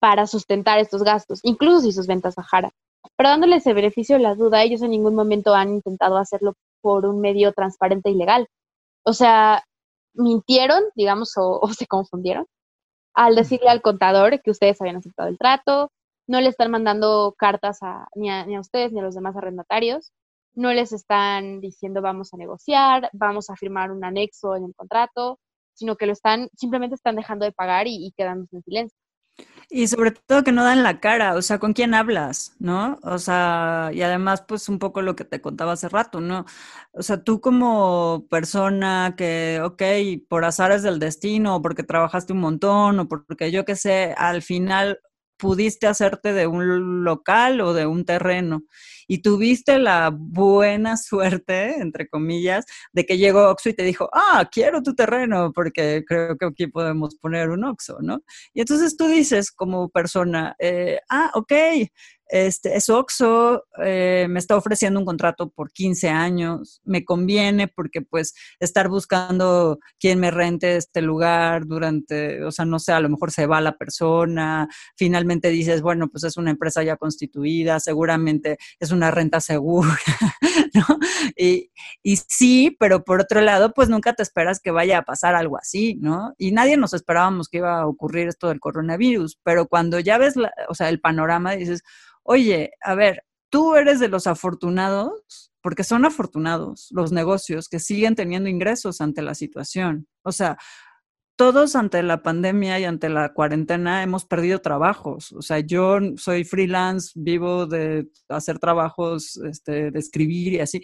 para 0.00 0.26
sustentar 0.26 0.78
estos 0.78 1.02
gastos, 1.02 1.40
incluso 1.42 1.80
si 1.80 1.92
sus 1.92 2.06
ventas 2.06 2.34
bajaran. 2.36 2.70
Pero 3.16 3.30
dándoles 3.30 3.66
el 3.66 3.74
beneficio 3.74 4.16
de 4.16 4.22
la 4.22 4.34
duda, 4.34 4.62
ellos 4.62 4.82
en 4.82 4.90
ningún 4.90 5.14
momento 5.14 5.54
han 5.54 5.70
intentado 5.70 6.16
hacerlo 6.18 6.54
por 6.80 7.06
un 7.06 7.20
medio 7.20 7.52
transparente 7.52 8.10
y 8.10 8.14
legal. 8.14 8.46
O 9.04 9.12
sea, 9.12 9.64
mintieron, 10.14 10.84
digamos, 10.94 11.32
o, 11.36 11.60
se 11.72 11.86
confundieron 11.86 12.46
al 13.14 13.34
decirle 13.34 13.68
al 13.68 13.82
contador 13.82 14.40
que 14.42 14.50
ustedes 14.50 14.80
habían 14.80 14.96
aceptado 14.96 15.28
el 15.28 15.38
trato, 15.38 15.90
no 16.28 16.40
le 16.40 16.48
están 16.50 16.70
mandando 16.70 17.34
cartas 17.36 17.78
a, 17.82 18.06
ni, 18.14 18.30
a, 18.30 18.46
ni 18.46 18.56
a 18.56 18.60
ustedes 18.60 18.92
ni 18.92 19.00
a 19.00 19.02
los 19.02 19.14
demás 19.14 19.36
arrendatarios, 19.36 20.12
no 20.54 20.72
les 20.72 20.92
están 20.92 21.60
diciendo 21.60 22.02
vamos 22.02 22.32
a 22.34 22.36
negociar, 22.36 23.10
vamos 23.12 23.50
a 23.50 23.56
firmar 23.56 23.90
un 23.90 24.04
anexo 24.04 24.54
en 24.56 24.64
el 24.66 24.74
contrato, 24.74 25.40
sino 25.74 25.96
que 25.96 26.06
lo 26.06 26.12
están, 26.12 26.48
simplemente 26.54 26.94
están 26.94 27.16
dejando 27.16 27.44
de 27.44 27.52
pagar 27.52 27.86
y, 27.88 28.06
y 28.06 28.12
quedándose 28.12 28.56
en 28.56 28.62
silencio. 28.62 28.98
Y 29.70 29.86
sobre 29.88 30.12
todo 30.12 30.44
que 30.44 30.52
no 30.52 30.64
dan 30.64 30.82
la 30.82 30.98
cara, 30.98 31.34
o 31.34 31.42
sea, 31.42 31.58
¿con 31.58 31.74
quién 31.74 31.92
hablas? 31.92 32.54
¿No? 32.58 32.98
O 33.02 33.18
sea, 33.18 33.90
y 33.92 34.00
además, 34.00 34.42
pues 34.48 34.68
un 34.70 34.78
poco 34.78 35.02
lo 35.02 35.14
que 35.14 35.24
te 35.26 35.42
contaba 35.42 35.72
hace 35.72 35.88
rato, 35.90 36.20
¿no? 36.22 36.46
O 36.92 37.02
sea, 37.02 37.22
tú 37.22 37.40
como 37.42 38.26
persona 38.30 39.14
que, 39.16 39.60
ok, 39.62 39.82
por 40.28 40.44
azares 40.46 40.82
del 40.82 40.98
destino, 40.98 41.56
o 41.56 41.62
porque 41.62 41.82
trabajaste 41.82 42.32
un 42.32 42.40
montón, 42.40 42.98
o 43.00 43.08
porque 43.08 43.50
yo 43.52 43.64
qué 43.66 43.76
sé, 43.76 44.14
al 44.16 44.40
final 44.42 45.00
pudiste 45.38 45.86
hacerte 45.86 46.32
de 46.32 46.46
un 46.46 47.04
local 47.04 47.60
o 47.60 47.72
de 47.72 47.86
un 47.86 48.04
terreno 48.04 48.64
y 49.06 49.22
tuviste 49.22 49.78
la 49.78 50.10
buena 50.14 50.96
suerte, 50.98 51.80
entre 51.80 52.08
comillas, 52.08 52.66
de 52.92 53.06
que 53.06 53.16
llegó 53.16 53.48
Oxo 53.48 53.70
y 53.70 53.74
te 53.74 53.82
dijo, 53.82 54.10
ah, 54.12 54.48
quiero 54.52 54.82
tu 54.82 54.94
terreno 54.94 55.52
porque 55.54 56.04
creo 56.06 56.36
que 56.36 56.46
aquí 56.46 56.66
podemos 56.66 57.16
poner 57.16 57.48
un 57.48 57.64
Oxo, 57.64 57.98
¿no? 58.02 58.20
Y 58.52 58.60
entonces 58.60 58.96
tú 58.96 59.08
dices 59.08 59.50
como 59.50 59.88
persona, 59.88 60.54
eh, 60.58 61.00
ah, 61.08 61.30
ok, 61.34 61.52
este, 62.28 62.76
es 62.76 62.88
Oxo, 62.88 63.64
eh, 63.82 64.26
me 64.28 64.38
está 64.38 64.56
ofreciendo 64.56 65.00
un 65.00 65.06
contrato 65.06 65.48
por 65.50 65.72
15 65.72 66.08
años, 66.08 66.80
me 66.84 67.04
conviene 67.04 67.68
porque 67.68 68.02
pues 68.02 68.34
estar 68.60 68.88
buscando 68.88 69.78
quién 69.98 70.20
me 70.20 70.30
rente 70.30 70.76
este 70.76 71.00
lugar 71.00 71.66
durante, 71.66 72.44
o 72.44 72.50
sea, 72.50 72.64
no 72.64 72.78
sé, 72.78 72.92
a 72.92 73.00
lo 73.00 73.08
mejor 73.08 73.32
se 73.32 73.46
va 73.46 73.60
la 73.60 73.76
persona, 73.76 74.68
finalmente 74.96 75.48
dices, 75.48 75.80
bueno, 75.80 76.08
pues 76.08 76.24
es 76.24 76.36
una 76.36 76.50
empresa 76.50 76.82
ya 76.82 76.96
constituida, 76.96 77.80
seguramente 77.80 78.58
es 78.78 78.90
una 78.90 79.10
renta 79.10 79.40
segura, 79.40 79.96
¿no? 80.74 80.98
Y, 81.36 81.70
sí, 82.28 82.76
pero 82.78 83.04
por 83.04 83.20
otro 83.20 83.40
lado, 83.40 83.72
pues 83.72 83.88
nunca 83.88 84.12
te 84.12 84.22
esperas 84.22 84.60
que 84.60 84.70
vaya 84.70 84.98
a 84.98 85.02
pasar 85.02 85.34
algo 85.34 85.56
así, 85.56 85.96
¿no? 86.00 86.34
Y 86.36 86.52
nadie 86.52 86.76
nos 86.76 86.92
esperábamos 86.94 87.48
que 87.48 87.58
iba 87.58 87.80
a 87.80 87.86
ocurrir 87.86 88.28
esto 88.28 88.48
del 88.48 88.60
coronavirus, 88.60 89.38
pero 89.42 89.66
cuando 89.66 90.00
ya 90.00 90.18
ves, 90.18 90.34
o 90.68 90.74
sea, 90.74 90.88
el 90.88 91.00
panorama, 91.00 91.52
dices, 91.52 91.82
oye, 92.28 92.72
a 92.82 92.94
ver, 92.94 93.24
tú 93.50 93.74
eres 93.74 94.00
de 94.00 94.08
los 94.08 94.26
afortunados, 94.26 95.50
porque 95.62 95.82
son 95.82 96.04
afortunados 96.04 96.88
los 96.90 97.10
negocios 97.10 97.68
que 97.68 97.80
siguen 97.80 98.14
teniendo 98.14 98.50
ingresos 98.50 99.00
ante 99.00 99.22
la 99.22 99.34
situación. 99.34 100.06
O 100.22 100.30
sea, 100.30 100.58
todos 101.36 101.74
ante 101.74 102.02
la 102.02 102.22
pandemia 102.22 102.78
y 102.80 102.84
ante 102.84 103.08
la 103.08 103.32
cuarentena 103.32 104.02
hemos 104.02 104.26
perdido 104.26 104.60
trabajos. 104.60 105.32
O 105.32 105.40
sea, 105.40 105.60
yo 105.60 105.98
soy 106.16 106.44
freelance, 106.44 107.12
vivo 107.14 107.66
de 107.66 108.08
hacer 108.28 108.58
trabajos, 108.58 109.36
este, 109.38 109.90
de 109.90 109.98
escribir 109.98 110.52
y 110.54 110.60
así, 110.60 110.82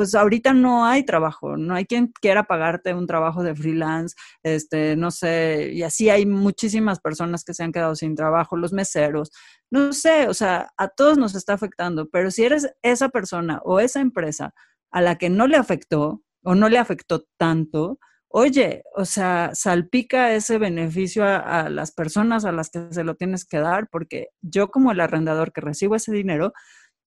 pues 0.00 0.14
ahorita 0.14 0.54
no 0.54 0.86
hay 0.86 1.04
trabajo, 1.04 1.58
no 1.58 1.74
hay 1.74 1.84
quien 1.84 2.06
quiera 2.06 2.44
pagarte 2.44 2.94
un 2.94 3.06
trabajo 3.06 3.42
de 3.42 3.54
freelance, 3.54 4.16
este, 4.42 4.96
no 4.96 5.10
sé, 5.10 5.72
y 5.74 5.82
así 5.82 6.08
hay 6.08 6.24
muchísimas 6.24 7.00
personas 7.00 7.44
que 7.44 7.52
se 7.52 7.64
han 7.64 7.70
quedado 7.70 7.94
sin 7.94 8.14
trabajo, 8.14 8.56
los 8.56 8.72
meseros, 8.72 9.30
no 9.70 9.92
sé, 9.92 10.26
o 10.26 10.32
sea, 10.32 10.70
a 10.78 10.88
todos 10.88 11.18
nos 11.18 11.34
está 11.34 11.52
afectando, 11.52 12.08
pero 12.08 12.30
si 12.30 12.44
eres 12.44 12.72
esa 12.80 13.10
persona 13.10 13.60
o 13.62 13.78
esa 13.78 14.00
empresa 14.00 14.54
a 14.90 15.02
la 15.02 15.18
que 15.18 15.28
no 15.28 15.46
le 15.46 15.58
afectó 15.58 16.22
o 16.44 16.54
no 16.54 16.70
le 16.70 16.78
afectó 16.78 17.26
tanto, 17.36 17.98
oye, 18.28 18.82
o 18.96 19.04
sea, 19.04 19.50
salpica 19.52 20.32
ese 20.32 20.56
beneficio 20.56 21.26
a, 21.26 21.36
a, 21.36 21.68
las 21.68 21.92
personas 21.92 22.46
a 22.46 22.52
las 22.52 22.70
que 22.70 22.86
se 22.90 23.04
lo 23.04 23.16
tienes 23.16 23.44
que 23.44 23.58
dar, 23.58 23.86
porque 23.90 24.28
yo 24.40 24.70
como 24.70 24.92
el 24.92 25.00
arrendador 25.00 25.52
que 25.52 25.60
recibo 25.60 25.94
ese 25.94 26.10
dinero, 26.10 26.54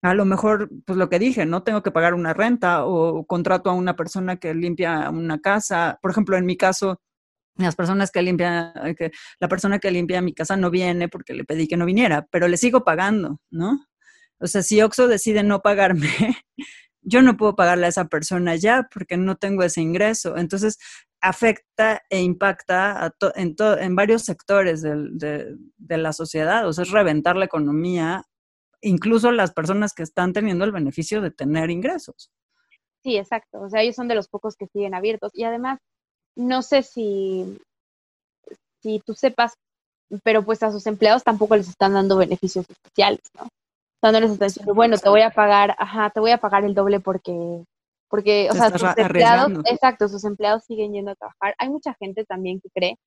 a 0.05 0.13
lo 0.13 0.27
mejor, 0.27 0.69
pues 0.85 0.99
lo 0.99 1.09
que 1.09 1.19
dije, 1.19 1.47
no 1.47 1.63
tengo 1.63 1.83
que 1.83 1.91
pagar 1.91 2.13
una 2.13 2.35
renta 2.35 2.85
o 2.85 3.25
contrato 3.27 3.71
a 3.71 3.73
una 3.73 3.97
persona 3.97 4.37
que 4.37 4.53
limpia 4.53 5.09
una 5.09 5.41
casa. 5.41 5.99
Por 6.03 6.11
ejemplo, 6.11 6.37
en 6.37 6.45
mi 6.45 6.59
caso, 6.59 7.01
las 7.57 7.75
personas 7.75 8.11
que 8.11 8.21
limpian, 8.21 8.73
eh, 8.85 8.95
que 8.95 9.13
la 9.41 9.49
persona 9.49 9.79
que 9.79 9.91
limpia 9.91 10.21
mi 10.21 10.35
casa 10.35 10.59
no 10.59 10.71
viene 10.71 11.09
porque 11.09 11.33
le 11.33 11.45
pedí 11.45 11.67
que 11.67 11.79
no 11.79 11.87
viniera, 11.87 12.27
pero 12.31 12.49
le 12.49 12.59
sigo 12.59 12.85
pagando, 12.85 13.41
¿no? 13.51 13.87
O 14.39 14.47
sea, 14.47 14.63
si 14.63 14.83
Oxo 14.83 15.09
decide 15.09 15.43
no 15.43 15.61
pagarme, 15.61 16.11
yo 17.01 17.23
no 17.23 17.39
puedo 17.39 17.57
pagarle 17.57 17.87
a 17.87 17.89
esa 17.89 18.05
persona 18.05 18.57
ya 18.57 18.87
porque 18.93 19.17
no 19.17 19.37
tengo 19.37 19.63
ese 19.63 19.81
ingreso. 19.81 20.37
Entonces, 20.37 20.77
afecta 21.23 22.03
e 22.11 22.21
impacta 22.21 23.15
en, 23.37 23.97
varios 23.97 24.23
sectores 24.25 24.83
de, 24.83 25.57
de, 25.79 25.97
la 25.97 26.13
sociedad. 26.13 26.69
O 26.69 26.75
sea, 26.75 26.83
es 26.83 26.91
reventar 26.91 27.37
la 27.37 27.47
economía 27.47 28.25
incluso 28.85 29.33
las 29.33 29.53
personas 29.53 29.93
que 29.93 30.03
están 30.03 30.33
teniendo 30.33 30.65
el 30.65 30.73
beneficio 30.73 31.21
de 31.21 31.31
tener 31.31 31.71
ingresos. 31.71 32.31
Sí, 33.03 33.17
exacto. 33.17 33.61
O 33.61 33.69
sea, 33.69 33.83
ellos 33.83 33.97
son 33.97 34.09
de 34.09 34.15
los 34.15 34.29
pocos 34.29 34.57
que 34.57 34.67
siguen 34.67 34.95
abiertos. 34.95 35.31
Y 35.35 35.45
además, 35.45 35.79
no 36.37 36.63
sé 36.63 36.83
si, 36.83 37.59
si 38.83 39.01
tú 39.05 39.15
sepas, 39.15 39.55
pero 40.23 40.45
pues 40.45 40.63
a 40.63 40.71
sus 40.71 40.87
empleados 40.87 41.23
tampoco 41.23 41.57
les 41.57 41.69
están 41.69 41.95
dando 41.95 42.17
beneficios 42.17 42.67
especiales, 42.69 43.23
¿no? 43.39 43.45
O 43.45 44.01
sea, 44.01 44.13
no 44.13 44.21
les 44.21 44.33
están 44.33 44.49
diciendo, 44.49 44.75
bueno, 44.75 44.99
te 44.99 45.09
voy 45.09 45.23
a 45.23 45.31
pagar, 45.31 45.75
ajá, 45.79 46.11
te 46.11 46.21
voy 46.21 46.31
a 46.31 46.39
pagar 46.39 46.65
el 46.65 46.75
doble 46.75 47.01
porque, 47.01 47.65
porque, 48.09 48.49
o 48.51 48.55
sea, 48.55 48.71
sus 48.71 48.97
empleados, 48.97 49.53
exacto, 49.65 50.09
sus 50.09 50.25
empleados 50.25 50.65
siguen 50.65 50.93
yendo 50.93 51.13
a 51.13 51.15
trabajar. 51.15 51.55
Hay 51.59 51.71
mucha 51.71 51.95
gente 51.95 52.25
también 52.25 52.61
que 52.61 52.69
cree, 52.71 52.99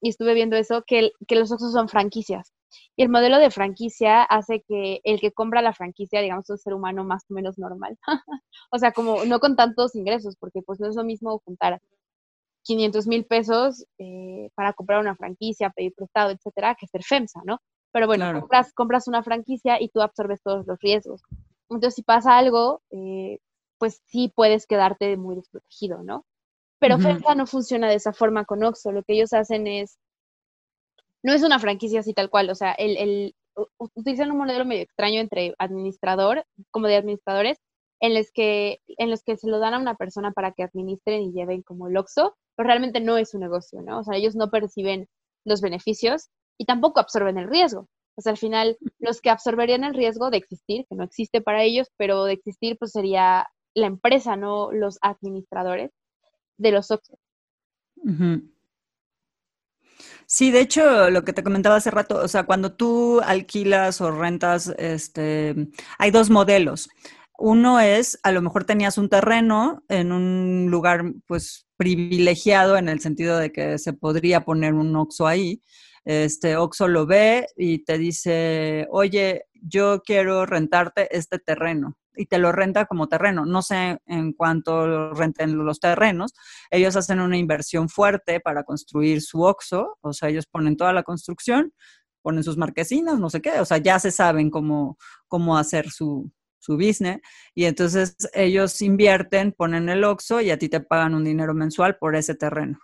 y 0.00 0.10
estuve 0.10 0.34
viendo 0.34 0.56
eso, 0.56 0.82
que, 0.86 1.12
que 1.26 1.36
los 1.36 1.52
Oxxos 1.52 1.72
son 1.72 1.88
franquicias. 1.88 2.52
Y 2.96 3.02
el 3.02 3.08
modelo 3.08 3.38
de 3.38 3.50
franquicia 3.50 4.22
hace 4.22 4.62
que 4.62 5.00
el 5.04 5.20
que 5.20 5.32
compra 5.32 5.62
la 5.62 5.72
franquicia, 5.72 6.20
digamos, 6.20 6.44
es 6.44 6.50
un 6.50 6.58
ser 6.58 6.74
humano 6.74 7.04
más 7.04 7.24
o 7.30 7.34
menos 7.34 7.58
normal. 7.58 7.98
o 8.70 8.78
sea, 8.78 8.92
como 8.92 9.24
no 9.24 9.40
con 9.40 9.56
tantos 9.56 9.94
ingresos, 9.94 10.36
porque 10.38 10.62
pues 10.62 10.80
no 10.80 10.88
es 10.88 10.96
lo 10.96 11.04
mismo 11.04 11.40
juntar 11.44 11.80
500 12.64 13.06
mil 13.06 13.24
pesos 13.24 13.84
eh, 13.98 14.50
para 14.54 14.72
comprar 14.72 15.00
una 15.00 15.16
franquicia, 15.16 15.70
pedir 15.70 15.94
prestado, 15.94 16.30
etcétera, 16.30 16.76
que 16.78 16.86
ser 16.86 17.02
FEMSA, 17.02 17.40
¿no? 17.44 17.58
Pero 17.92 18.06
bueno, 18.06 18.40
compras, 18.40 18.72
compras 18.72 19.08
una 19.08 19.22
franquicia 19.22 19.80
y 19.82 19.88
tú 19.88 20.00
absorbes 20.00 20.42
todos 20.42 20.66
los 20.66 20.78
riesgos. 20.80 21.22
Entonces, 21.68 21.94
si 21.94 22.02
pasa 22.02 22.38
algo, 22.38 22.82
eh, 22.90 23.38
pues 23.78 24.02
sí 24.06 24.32
puedes 24.34 24.66
quedarte 24.66 25.16
muy 25.16 25.36
desprotegido, 25.36 26.02
¿no? 26.02 26.24
Pero 26.80 26.98
FEMSA 26.98 27.34
no 27.34 27.46
funciona 27.46 27.88
de 27.88 27.96
esa 27.96 28.12
forma 28.12 28.44
con 28.44 28.64
Oxxo. 28.64 28.90
Lo 28.90 29.02
que 29.02 29.12
ellos 29.12 29.32
hacen 29.32 29.66
es 29.66 29.98
no 31.22 31.32
es 31.32 31.42
una 31.42 31.58
franquicia 31.58 32.00
así 32.00 32.14
tal 32.14 32.30
cual, 32.30 32.50
o 32.50 32.54
sea, 32.54 32.72
el, 32.72 32.96
el, 32.96 33.34
utilizan 33.78 34.30
un 34.30 34.38
modelo 34.38 34.64
medio 34.64 34.82
extraño 34.82 35.20
entre 35.20 35.54
administrador, 35.58 36.44
como 36.70 36.86
de 36.86 36.96
administradores, 36.96 37.58
en 38.00 38.14
los 38.14 38.30
que, 38.32 38.80
en 38.86 39.10
los 39.10 39.22
que 39.22 39.36
se 39.36 39.48
lo 39.48 39.58
dan 39.58 39.74
a 39.74 39.78
una 39.78 39.96
persona 39.96 40.32
para 40.32 40.52
que 40.52 40.62
administren 40.62 41.22
y 41.22 41.32
lleven 41.32 41.62
como 41.62 41.88
el 41.88 41.96
OXO, 41.96 42.34
pero 42.56 42.66
realmente 42.66 43.00
no 43.00 43.18
es 43.18 43.34
un 43.34 43.40
negocio, 43.40 43.82
¿no? 43.82 43.98
O 43.98 44.04
sea, 44.04 44.16
ellos 44.16 44.34
no 44.34 44.50
perciben 44.50 45.08
los 45.44 45.60
beneficios 45.60 46.30
y 46.58 46.64
tampoco 46.64 47.00
absorben 47.00 47.36
el 47.36 47.50
riesgo. 47.50 47.88
O 48.16 48.22
sea, 48.22 48.32
al 48.32 48.38
final, 48.38 48.78
los 48.98 49.20
que 49.20 49.30
absorberían 49.30 49.84
el 49.84 49.94
riesgo 49.94 50.30
de 50.30 50.38
existir, 50.38 50.86
que 50.88 50.96
no 50.96 51.04
existe 51.04 51.42
para 51.42 51.62
ellos, 51.62 51.88
pero 51.98 52.24
de 52.24 52.32
existir, 52.32 52.78
pues 52.78 52.92
sería 52.92 53.46
la 53.74 53.86
empresa, 53.86 54.36
no 54.36 54.72
los 54.72 54.98
administradores 55.02 55.90
de 56.60 56.72
los 56.72 56.90
Oxxos. 56.90 57.18
Sí, 60.26 60.50
de 60.50 60.60
hecho, 60.60 61.10
lo 61.10 61.24
que 61.24 61.32
te 61.32 61.42
comentaba 61.42 61.76
hace 61.76 61.90
rato, 61.90 62.16
o 62.22 62.28
sea, 62.28 62.44
cuando 62.44 62.72
tú 62.72 63.20
alquilas 63.20 64.00
o 64.00 64.10
rentas, 64.12 64.72
este, 64.78 65.54
hay 65.98 66.10
dos 66.10 66.30
modelos. 66.30 66.88
Uno 67.38 67.80
es, 67.80 68.18
a 68.22 68.32
lo 68.32 68.42
mejor 68.42 68.64
tenías 68.64 68.98
un 68.98 69.08
terreno 69.08 69.82
en 69.88 70.12
un 70.12 70.68
lugar, 70.70 71.04
pues, 71.26 71.66
privilegiado 71.76 72.76
en 72.76 72.88
el 72.88 73.00
sentido 73.00 73.38
de 73.38 73.50
que 73.52 73.78
se 73.78 73.92
podría 73.92 74.44
poner 74.44 74.74
un 74.74 74.94
OXO 74.94 75.26
ahí. 75.26 75.62
Este 76.04 76.56
OXO 76.56 76.88
lo 76.88 77.06
ve 77.06 77.46
y 77.56 77.84
te 77.84 77.98
dice, 77.98 78.86
oye, 78.90 79.46
yo 79.54 80.00
quiero 80.02 80.46
rentarte 80.46 81.08
este 81.16 81.38
terreno 81.38 81.96
y 82.16 82.26
te 82.26 82.38
lo 82.38 82.52
renta 82.52 82.86
como 82.86 83.08
terreno. 83.08 83.46
No 83.46 83.62
sé 83.62 84.00
en 84.06 84.32
cuánto 84.32 85.12
renten 85.14 85.56
los 85.64 85.80
terrenos. 85.80 86.32
Ellos 86.70 86.96
hacen 86.96 87.20
una 87.20 87.36
inversión 87.36 87.88
fuerte 87.88 88.40
para 88.40 88.64
construir 88.64 89.22
su 89.22 89.42
OXO, 89.42 89.98
o 90.00 90.12
sea, 90.12 90.28
ellos 90.28 90.46
ponen 90.46 90.76
toda 90.76 90.92
la 90.92 91.02
construcción, 91.02 91.72
ponen 92.22 92.44
sus 92.44 92.56
marquesinas, 92.56 93.18
no 93.18 93.30
sé 93.30 93.40
qué, 93.40 93.60
o 93.60 93.64
sea, 93.64 93.78
ya 93.78 93.98
se 93.98 94.10
saben 94.10 94.50
cómo, 94.50 94.98
cómo 95.28 95.56
hacer 95.56 95.90
su, 95.90 96.30
su 96.60 96.76
business, 96.76 97.20
y 97.54 97.64
entonces 97.64 98.16
ellos 98.34 98.80
invierten, 98.82 99.52
ponen 99.52 99.88
el 99.88 100.04
OXO 100.04 100.40
y 100.40 100.50
a 100.50 100.58
ti 100.58 100.68
te 100.68 100.80
pagan 100.80 101.14
un 101.14 101.24
dinero 101.24 101.54
mensual 101.54 101.96
por 101.98 102.14
ese 102.16 102.34
terreno. 102.34 102.78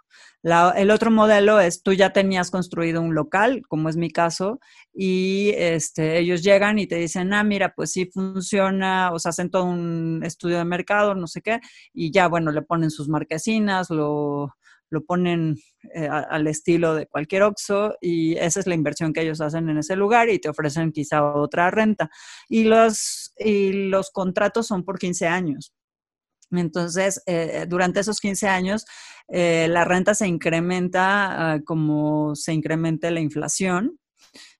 el 0.76 0.90
otro 0.90 1.10
modelo 1.10 1.60
es 1.60 1.82
tú 1.82 1.92
ya 1.92 2.12
tenías 2.12 2.50
construido 2.50 3.00
un 3.02 3.14
local, 3.14 3.62
como 3.68 3.88
es 3.88 3.96
mi 3.96 4.10
caso, 4.10 4.60
y 4.94 5.50
este, 5.56 6.18
ellos 6.18 6.42
llegan 6.42 6.78
y 6.78 6.86
te 6.86 6.96
dicen, 6.96 7.32
ah, 7.34 7.44
mira, 7.44 7.72
pues 7.74 7.92
sí 7.92 8.06
funciona, 8.12 9.12
o 9.12 9.18
sea, 9.18 9.30
hacen 9.30 9.50
todo 9.50 9.64
un 9.64 10.22
estudio 10.24 10.58
de 10.58 10.64
mercado, 10.64 11.14
no 11.14 11.26
sé 11.26 11.42
qué, 11.42 11.60
y 11.92 12.10
ya, 12.12 12.28
bueno, 12.28 12.52
le 12.52 12.62
ponen 12.62 12.90
sus 12.90 13.08
marquesinas, 13.08 13.90
lo, 13.90 14.54
lo 14.90 15.04
ponen 15.04 15.56
eh, 15.94 16.08
al 16.08 16.46
estilo 16.46 16.94
de 16.94 17.06
cualquier 17.06 17.42
OXO 17.42 17.96
y 18.00 18.36
esa 18.36 18.60
es 18.60 18.66
la 18.66 18.74
inversión 18.74 19.12
que 19.12 19.22
ellos 19.22 19.40
hacen 19.40 19.68
en 19.68 19.78
ese 19.78 19.96
lugar 19.96 20.28
y 20.28 20.38
te 20.38 20.48
ofrecen 20.48 20.92
quizá 20.92 21.24
otra 21.24 21.70
renta. 21.70 22.10
Y 22.48 22.64
los, 22.64 23.32
y 23.38 23.88
los 23.88 24.10
contratos 24.10 24.66
son 24.66 24.84
por 24.84 24.98
15 24.98 25.26
años. 25.26 25.72
Entonces, 26.50 27.22
eh, 27.26 27.66
durante 27.68 28.00
esos 28.00 28.20
15 28.20 28.48
años, 28.48 28.86
eh, 29.28 29.66
la 29.68 29.84
renta 29.84 30.14
se 30.14 30.28
incrementa 30.28 31.54
ah, 31.54 31.60
como 31.64 32.34
se 32.36 32.52
incrementa 32.52 33.10
la 33.10 33.20
inflación. 33.20 33.98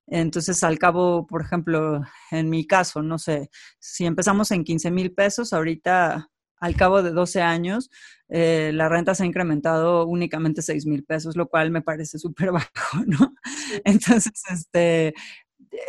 Entonces, 0.09 0.62
al 0.64 0.78
cabo, 0.78 1.26
por 1.26 1.42
ejemplo, 1.42 2.00
en 2.30 2.50
mi 2.50 2.66
caso, 2.66 3.02
no 3.02 3.18
sé, 3.18 3.50
si 3.78 4.06
empezamos 4.06 4.50
en 4.52 4.64
15 4.64 4.90
mil 4.90 5.12
pesos, 5.12 5.52
ahorita 5.52 6.28
al 6.58 6.76
cabo 6.76 7.02
de 7.02 7.10
12 7.10 7.42
años, 7.42 7.90
eh, 8.28 8.70
la 8.75 8.88
renta 8.88 9.14
se 9.14 9.22
ha 9.22 9.26
incrementado 9.26 10.06
únicamente 10.06 10.62
6 10.62 10.86
mil 10.86 11.04
pesos, 11.04 11.36
lo 11.36 11.48
cual 11.48 11.70
me 11.70 11.82
parece 11.82 12.18
súper 12.18 12.52
bajo, 12.52 13.04
¿no? 13.06 13.34
Entonces, 13.84 14.42
este, 14.50 15.14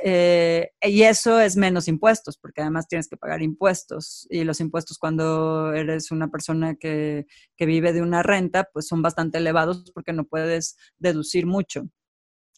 eh, 0.03 0.71
y 0.81 1.03
eso 1.03 1.39
es 1.39 1.55
menos 1.57 1.87
impuestos, 1.87 2.37
porque 2.37 2.61
además 2.61 2.87
tienes 2.87 3.07
que 3.07 3.17
pagar 3.17 3.41
impuestos. 3.41 4.27
Y 4.29 4.43
los 4.43 4.59
impuestos 4.59 4.97
cuando 4.97 5.73
eres 5.73 6.11
una 6.11 6.29
persona 6.29 6.75
que, 6.75 7.27
que 7.55 7.65
vive 7.65 7.93
de 7.93 8.01
una 8.01 8.23
renta, 8.23 8.69
pues 8.71 8.87
son 8.87 9.01
bastante 9.01 9.37
elevados 9.39 9.91
porque 9.93 10.13
no 10.13 10.25
puedes 10.25 10.77
deducir 10.97 11.45
mucho. 11.45 11.87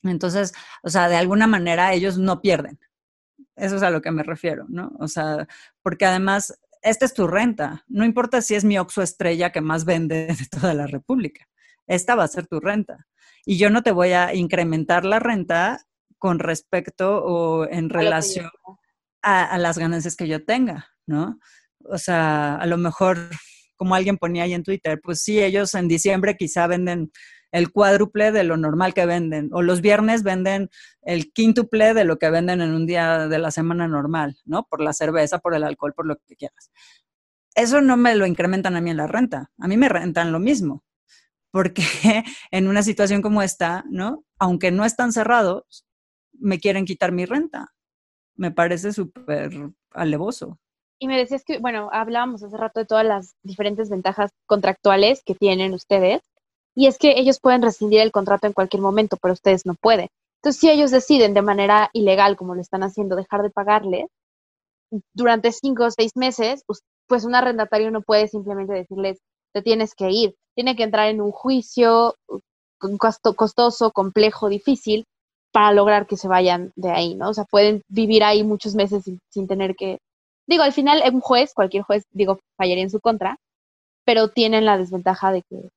Entonces, 0.03 0.53
o 0.83 0.89
sea, 0.89 1.09
de 1.09 1.17
alguna 1.17 1.47
manera 1.47 1.93
ellos 1.93 2.17
no 2.17 2.41
pierden. 2.41 2.79
Eso 3.55 3.75
es 3.75 3.83
a 3.83 3.89
lo 3.89 4.01
que 4.01 4.11
me 4.11 4.23
refiero, 4.23 4.65
¿no? 4.69 4.91
O 4.99 5.07
sea, 5.07 5.47
porque 5.81 6.05
además 6.05 6.57
esta 6.81 7.05
es 7.05 7.13
tu 7.13 7.27
renta. 7.27 7.83
No 7.87 8.05
importa 8.05 8.41
si 8.41 8.55
es 8.55 8.63
mi 8.63 8.77
Oxo 8.77 9.01
estrella 9.01 9.51
que 9.51 9.61
más 9.61 9.85
vende 9.85 10.27
de 10.39 10.45
toda 10.49 10.73
la 10.73 10.87
República. 10.87 11.45
Esta 11.87 12.15
va 12.15 12.23
a 12.23 12.27
ser 12.27 12.47
tu 12.47 12.59
renta. 12.59 13.07
Y 13.45 13.57
yo 13.57 13.69
no 13.69 13.81
te 13.81 13.91
voy 13.91 14.11
a 14.11 14.33
incrementar 14.35 15.05
la 15.05 15.19
renta 15.19 15.81
con 16.17 16.39
respecto 16.39 17.23
o 17.23 17.67
en 17.67 17.89
relación 17.89 18.49
a, 19.21 19.57
las 19.57 19.77
ganancias 19.77 20.15
que 20.15 20.27
yo 20.27 20.45
tenga, 20.45 20.89
¿no? 21.07 21.39
O 21.85 21.97
sea, 21.97 22.55
a 22.55 22.65
lo 22.65 22.77
mejor, 22.77 23.17
como 23.75 23.95
alguien 23.95 24.17
ponía 24.17 24.43
ahí 24.43 24.53
en 24.53 24.63
Twitter, 24.63 24.99
pues 25.01 25.23
sí, 25.23 25.41
ellos 25.41 25.73
en 25.75 25.87
diciembre 25.87 26.35
quizá 26.37 26.67
venden 26.67 27.11
el 27.51 27.71
cuádruple 27.71 28.31
de 28.31 28.43
lo 28.43 28.57
normal 28.57 28.93
que 28.93 29.05
venden. 29.05 29.49
O 29.53 29.61
los 29.61 29.81
viernes 29.81 30.23
venden 30.23 30.69
el 31.01 31.31
quíntuple 31.31 31.93
de 31.93 32.05
lo 32.05 32.17
que 32.17 32.29
venden 32.29 32.61
en 32.61 32.73
un 32.73 32.85
día 32.85 33.27
de 33.27 33.39
la 33.39 33.51
semana 33.51 33.87
normal, 33.87 34.37
¿no? 34.45 34.63
Por 34.63 34.81
la 34.81 34.93
cerveza, 34.93 35.39
por 35.39 35.55
el 35.55 35.63
alcohol, 35.63 35.93
por 35.93 36.05
lo 36.05 36.17
que 36.17 36.35
quieras. 36.35 36.71
Eso 37.55 37.81
no 37.81 37.97
me 37.97 38.15
lo 38.15 38.25
incrementan 38.25 38.75
a 38.75 38.81
mí 38.81 38.89
en 38.89 38.97
la 38.97 39.07
renta. 39.07 39.51
A 39.57 39.67
mí 39.67 39.77
me 39.77 39.89
rentan 39.89 40.31
lo 40.31 40.39
mismo. 40.39 40.83
Porque 41.51 41.83
en 42.51 42.67
una 42.67 42.83
situación 42.83 43.21
como 43.21 43.41
esta, 43.41 43.83
¿no? 43.89 44.23
Aunque 44.37 44.71
no 44.71 44.85
están 44.85 45.11
cerrados, 45.11 45.85
me 46.33 46.59
quieren 46.59 46.85
quitar 46.85 47.11
mi 47.11 47.25
renta. 47.25 47.73
Me 48.35 48.51
parece 48.51 48.93
súper 48.93 49.51
alevoso. 49.91 50.59
Y 50.99 51.07
me 51.07 51.17
decías 51.17 51.43
que, 51.45 51.59
bueno, 51.59 51.89
hablábamos 51.93 52.43
hace 52.43 52.57
rato 52.57 52.81
de 52.81 52.85
todas 52.85 53.05
las 53.05 53.35
diferentes 53.41 53.89
ventajas 53.89 54.31
contractuales 54.45 55.23
que 55.25 55.33
tienen 55.33 55.73
ustedes. 55.73 56.21
Y 56.79 56.87
es 56.87 56.97
que 56.97 57.19
ellos 57.19 57.41
pueden 57.41 57.61
rescindir 57.61 57.99
el 57.99 58.13
contrato 58.13 58.47
en 58.47 58.53
cualquier 58.53 58.81
momento, 58.81 59.17
pero 59.21 59.33
ustedes 59.33 59.65
no 59.65 59.73
pueden. 59.73 60.07
Entonces, 60.37 60.61
si 60.61 60.69
ellos 60.69 60.91
deciden 60.91 61.33
de 61.33 61.41
manera 61.41 61.89
ilegal, 61.91 62.37
como 62.37 62.55
lo 62.55 62.61
están 62.61 62.83
haciendo, 62.83 63.17
dejar 63.17 63.43
de 63.43 63.49
pagarles 63.49 64.05
durante 65.13 65.51
cinco 65.51 65.83
o 65.83 65.91
seis 65.91 66.15
meses, 66.15 66.63
pues 66.65 67.25
un 67.25 67.35
arrendatario 67.35 67.91
no 67.91 67.99
puede 67.99 68.29
simplemente 68.29 68.71
decirles, 68.71 69.19
te 69.51 69.61
tienes 69.61 69.93
que 69.93 70.09
ir. 70.09 70.35
Tiene 70.55 70.77
que 70.77 70.83
entrar 70.83 71.09
en 71.09 71.19
un 71.19 71.31
juicio 71.31 72.15
costoso, 73.35 73.91
complejo, 73.91 74.47
difícil, 74.47 75.03
para 75.51 75.73
lograr 75.73 76.07
que 76.07 76.15
se 76.15 76.29
vayan 76.29 76.71
de 76.77 76.91
ahí, 76.91 77.13
¿no? 77.13 77.31
O 77.31 77.33
sea, 77.33 77.43
pueden 77.43 77.81
vivir 77.89 78.23
ahí 78.23 78.45
muchos 78.45 78.73
meses 78.73 79.03
sin, 79.03 79.19
sin 79.27 79.49
tener 79.49 79.75
que... 79.75 79.99
Digo, 80.47 80.63
al 80.63 80.71
final, 80.71 81.03
un 81.13 81.19
juez, 81.19 81.53
cualquier 81.53 81.83
juez, 81.83 82.05
digo, 82.11 82.39
fallaría 82.55 82.83
en 82.83 82.89
su 82.89 83.01
contra, 83.01 83.35
pero 84.05 84.29
tienen 84.29 84.63
la 84.63 84.77
desventaja 84.77 85.33
de 85.33 85.41
que 85.41 85.69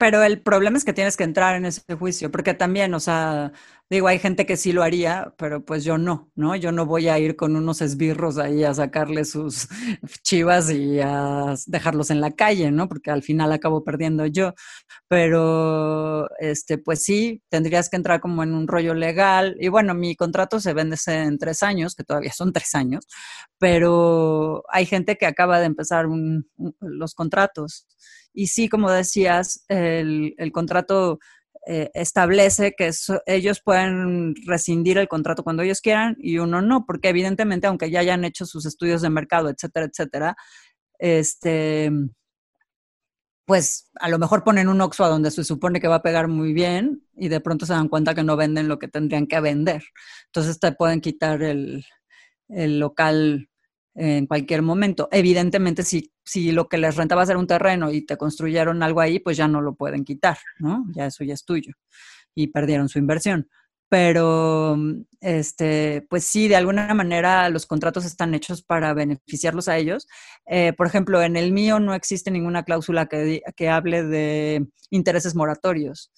pero 0.00 0.22
el 0.22 0.40
problema 0.40 0.78
es 0.78 0.84
que 0.86 0.94
tienes 0.94 1.18
que 1.18 1.24
entrar 1.24 1.56
en 1.56 1.66
ese 1.66 1.82
juicio, 1.94 2.30
porque 2.30 2.54
también, 2.54 2.94
o 2.94 3.00
sea, 3.00 3.52
digo, 3.90 4.08
hay 4.08 4.18
gente 4.18 4.46
que 4.46 4.56
sí 4.56 4.72
lo 4.72 4.82
haría, 4.82 5.34
pero 5.36 5.62
pues 5.62 5.84
yo 5.84 5.98
no, 5.98 6.30
¿no? 6.34 6.56
Yo 6.56 6.72
no 6.72 6.86
voy 6.86 7.08
a 7.08 7.18
ir 7.18 7.36
con 7.36 7.54
unos 7.54 7.82
esbirros 7.82 8.38
ahí 8.38 8.64
a 8.64 8.72
sacarle 8.72 9.26
sus 9.26 9.68
chivas 10.24 10.70
y 10.70 11.00
a 11.00 11.54
dejarlos 11.66 12.10
en 12.10 12.22
la 12.22 12.30
calle, 12.30 12.70
¿no? 12.70 12.88
Porque 12.88 13.10
al 13.10 13.22
final 13.22 13.52
acabo 13.52 13.84
perdiendo 13.84 14.24
yo. 14.24 14.54
Pero, 15.06 16.30
este, 16.38 16.78
pues 16.78 17.04
sí, 17.04 17.42
tendrías 17.50 17.90
que 17.90 17.96
entrar 17.96 18.20
como 18.20 18.42
en 18.42 18.54
un 18.54 18.68
rollo 18.68 18.94
legal. 18.94 19.54
Y 19.60 19.68
bueno, 19.68 19.92
mi 19.92 20.16
contrato 20.16 20.60
se 20.60 20.72
vende 20.72 20.96
en 21.08 21.36
tres 21.36 21.62
años, 21.62 21.94
que 21.94 22.04
todavía 22.04 22.32
son 22.32 22.54
tres 22.54 22.74
años, 22.74 23.04
pero 23.58 24.64
hay 24.70 24.86
gente 24.86 25.18
que 25.18 25.26
acaba 25.26 25.60
de 25.60 25.66
empezar 25.66 26.06
los 26.80 27.14
contratos 27.14 27.86
y 28.32 28.48
sí, 28.48 28.68
como 28.68 28.90
decías, 28.90 29.64
el, 29.68 30.34
contrato 30.52 31.18
eh, 31.66 31.90
establece 31.94 32.74
que 32.76 32.90
ellos 33.26 33.60
pueden 33.64 34.34
rescindir 34.46 34.98
el 34.98 35.08
contrato 35.08 35.42
cuando 35.42 35.62
ellos 35.62 35.80
quieran 35.80 36.16
y 36.18 36.38
uno 36.38 36.62
no, 36.62 36.84
porque 36.86 37.08
evidentemente, 37.08 37.66
aunque 37.66 37.90
ya 37.90 38.00
hayan 38.00 38.24
hecho 38.24 38.46
sus 38.46 38.66
estudios 38.66 39.02
de 39.02 39.10
mercado, 39.10 39.50
etcétera, 39.50 39.86
etcétera, 39.86 40.36
este, 40.98 41.90
pues 43.50 43.90
a 43.98 44.08
lo 44.08 44.18
mejor 44.18 44.44
ponen 44.44 44.68
un 44.68 44.80
OXO 44.80 45.04
a 45.04 45.08
donde 45.08 45.32
se 45.32 45.42
supone 45.42 45.80
que 45.80 45.88
va 45.88 45.96
a 45.96 46.02
pegar 46.02 46.28
muy 46.28 46.52
bien 46.52 47.02
y 47.16 47.28
de 47.28 47.40
pronto 47.40 47.66
se 47.66 47.72
dan 47.72 47.88
cuenta 47.88 48.14
que 48.14 48.22
no 48.22 48.36
venden 48.36 48.68
lo 48.68 48.78
que 48.78 48.86
tendrían 48.86 49.26
que 49.26 49.40
vender. 49.40 49.82
Entonces 50.26 50.60
te 50.60 50.70
pueden 50.70 51.00
quitar 51.00 51.42
el, 51.42 51.84
el 52.48 52.78
local 52.78 53.49
en 53.94 54.26
cualquier 54.26 54.62
momento. 54.62 55.08
Evidentemente, 55.10 55.82
si, 55.82 56.12
si 56.24 56.52
lo 56.52 56.68
que 56.68 56.78
les 56.78 56.96
renta 56.96 57.16
va 57.16 57.22
a 57.22 57.26
ser 57.26 57.36
un 57.36 57.46
terreno 57.46 57.90
y 57.90 58.06
te 58.06 58.16
construyeron 58.16 58.82
algo 58.82 59.00
ahí, 59.00 59.18
pues 59.18 59.36
ya 59.36 59.48
no 59.48 59.60
lo 59.60 59.74
pueden 59.74 60.04
quitar, 60.04 60.38
¿no? 60.58 60.84
Ya 60.94 61.06
eso 61.06 61.24
ya 61.24 61.34
es 61.34 61.44
tuyo 61.44 61.72
y 62.34 62.48
perdieron 62.48 62.88
su 62.88 62.98
inversión. 62.98 63.48
Pero, 63.88 64.76
este, 65.20 66.06
pues 66.08 66.22
sí, 66.24 66.46
de 66.46 66.54
alguna 66.54 66.94
manera 66.94 67.48
los 67.48 67.66
contratos 67.66 68.04
están 68.04 68.34
hechos 68.34 68.62
para 68.62 68.94
beneficiarlos 68.94 69.66
a 69.68 69.76
ellos. 69.78 70.06
Eh, 70.46 70.72
por 70.74 70.86
ejemplo, 70.86 71.20
en 71.22 71.36
el 71.36 71.52
mío 71.52 71.80
no 71.80 71.94
existe 71.94 72.30
ninguna 72.30 72.62
cláusula 72.62 73.06
que, 73.06 73.42
que 73.56 73.68
hable 73.68 74.04
de 74.04 74.68
intereses 74.90 75.34
moratorios. 75.34 76.12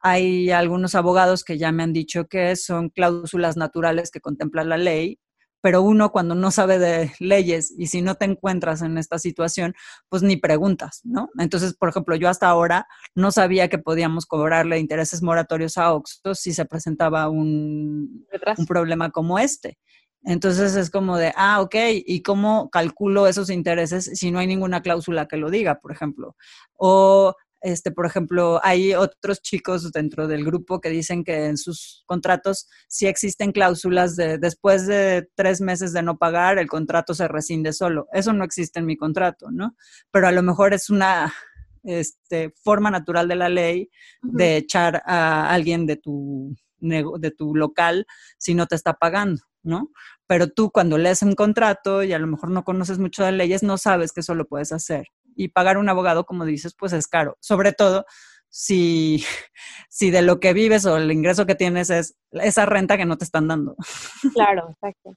Hay 0.00 0.50
algunos 0.50 0.94
abogados 0.94 1.44
que 1.44 1.56
ya 1.56 1.72
me 1.72 1.82
han 1.82 1.94
dicho 1.94 2.26
que 2.26 2.56
son 2.56 2.90
cláusulas 2.90 3.56
naturales 3.56 4.10
que 4.10 4.20
contempla 4.20 4.62
la 4.62 4.76
ley 4.76 5.18
pero 5.64 5.80
uno 5.80 6.12
cuando 6.12 6.34
no 6.34 6.50
sabe 6.50 6.78
de 6.78 7.10
leyes 7.20 7.72
y 7.78 7.86
si 7.86 8.02
no 8.02 8.16
te 8.16 8.26
encuentras 8.26 8.82
en 8.82 8.98
esta 8.98 9.18
situación, 9.18 9.72
pues 10.10 10.22
ni 10.22 10.36
preguntas, 10.36 11.00
¿no? 11.04 11.30
Entonces, 11.38 11.72
por 11.72 11.88
ejemplo, 11.88 12.16
yo 12.16 12.28
hasta 12.28 12.50
ahora 12.50 12.86
no 13.14 13.32
sabía 13.32 13.70
que 13.70 13.78
podíamos 13.78 14.26
cobrarle 14.26 14.78
intereses 14.78 15.22
moratorios 15.22 15.78
a 15.78 15.94
Oxxo 15.94 16.34
si 16.34 16.52
se 16.52 16.66
presentaba 16.66 17.30
un, 17.30 18.26
un 18.58 18.66
problema 18.66 19.08
como 19.10 19.38
este. 19.38 19.78
Entonces 20.22 20.76
es 20.76 20.90
como 20.90 21.16
de, 21.16 21.32
ah, 21.34 21.62
ok, 21.62 21.76
¿y 22.04 22.22
cómo 22.22 22.68
calculo 22.68 23.26
esos 23.26 23.48
intereses 23.48 24.10
si 24.12 24.30
no 24.30 24.40
hay 24.40 24.46
ninguna 24.46 24.82
cláusula 24.82 25.28
que 25.28 25.38
lo 25.38 25.48
diga, 25.48 25.80
por 25.80 25.92
ejemplo? 25.92 26.36
O 26.74 27.34
este, 27.64 27.92
por 27.92 28.04
ejemplo, 28.04 28.60
hay 28.62 28.92
otros 28.92 29.40
chicos 29.40 29.90
dentro 29.90 30.28
del 30.28 30.44
grupo 30.44 30.82
que 30.82 30.90
dicen 30.90 31.24
que 31.24 31.46
en 31.46 31.56
sus 31.56 32.04
contratos 32.04 32.68
sí 32.88 33.06
existen 33.06 33.52
cláusulas 33.52 34.16
de 34.16 34.36
después 34.36 34.86
de 34.86 35.30
tres 35.34 35.62
meses 35.62 35.94
de 35.94 36.02
no 36.02 36.18
pagar, 36.18 36.58
el 36.58 36.68
contrato 36.68 37.14
se 37.14 37.26
rescinde 37.26 37.72
solo. 37.72 38.06
Eso 38.12 38.34
no 38.34 38.44
existe 38.44 38.80
en 38.80 38.86
mi 38.86 38.98
contrato, 38.98 39.50
¿no? 39.50 39.74
Pero 40.10 40.28
a 40.28 40.32
lo 40.32 40.42
mejor 40.42 40.74
es 40.74 40.90
una 40.90 41.32
este, 41.84 42.52
forma 42.62 42.90
natural 42.90 43.28
de 43.28 43.36
la 43.36 43.48
ley 43.48 43.88
de 44.20 44.58
echar 44.58 45.02
a 45.06 45.48
alguien 45.48 45.86
de 45.86 45.96
tu, 45.96 46.54
de 46.80 47.30
tu 47.30 47.54
local 47.54 48.04
si 48.36 48.54
no 48.54 48.66
te 48.66 48.74
está 48.74 48.92
pagando, 48.92 49.40
¿no? 49.62 49.90
Pero 50.26 50.48
tú 50.48 50.70
cuando 50.70 50.98
lees 50.98 51.22
un 51.22 51.34
contrato 51.34 52.02
y 52.02 52.12
a 52.12 52.18
lo 52.18 52.26
mejor 52.26 52.50
no 52.50 52.62
conoces 52.62 52.98
mucho 52.98 53.24
de 53.24 53.32
leyes, 53.32 53.62
no 53.62 53.78
sabes 53.78 54.12
que 54.12 54.20
eso 54.20 54.34
lo 54.34 54.46
puedes 54.46 54.70
hacer 54.70 55.06
y 55.36 55.48
pagar 55.48 55.78
un 55.78 55.88
abogado, 55.88 56.24
como 56.24 56.44
dices, 56.44 56.74
pues 56.74 56.92
es 56.92 57.06
caro. 57.06 57.36
Sobre 57.40 57.72
todo 57.72 58.06
si, 58.48 59.24
si 59.88 60.10
de 60.10 60.22
lo 60.22 60.38
que 60.40 60.52
vives 60.52 60.86
o 60.86 60.96
el 60.96 61.10
ingreso 61.10 61.46
que 61.46 61.54
tienes 61.54 61.90
es 61.90 62.16
esa 62.32 62.66
renta 62.66 62.96
que 62.96 63.04
no 63.04 63.18
te 63.18 63.24
están 63.24 63.48
dando. 63.48 63.76
Claro, 64.34 64.70
exacto. 64.70 65.14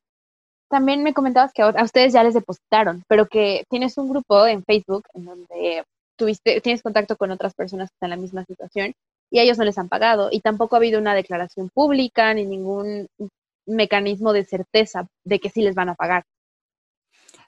También 0.69 1.01
me 1.01 1.13
comentabas 1.13 1.53
que 1.53 1.61
a 1.61 1.83
ustedes 1.83 2.11
ya 2.11 2.23
les 2.23 2.33
depositaron, 2.33 3.03
pero 3.07 3.27
que 3.27 3.63
tienes 3.69 3.97
un 3.97 4.09
grupo 4.09 4.45
en 4.45 4.65
Facebook 4.65 5.03
en 5.13 5.25
donde 5.25 5.83
tuviste, 6.17 6.59
tienes 6.59 6.81
contacto 6.81 7.15
con 7.15 7.31
otras 7.31 7.53
personas 7.53 7.89
que 7.89 7.95
están 7.95 8.11
en 8.11 8.17
la 8.17 8.21
misma 8.21 8.43
situación 8.43 8.93
y 9.31 9.39
ellos 9.39 9.57
no 9.57 9.63
les 9.63 9.77
han 9.77 9.87
pagado 9.87 10.29
y 10.31 10.41
tampoco 10.41 10.75
ha 10.75 10.79
habido 10.79 10.99
una 10.99 11.15
declaración 11.15 11.69
pública 11.69 12.33
ni 12.33 12.45
ningún 12.45 13.07
mecanismo 13.65 14.33
de 14.33 14.45
certeza 14.45 15.07
de 15.23 15.39
que 15.39 15.49
sí 15.49 15.61
les 15.61 15.75
van 15.75 15.89
a 15.89 15.95
pagar. 15.95 16.23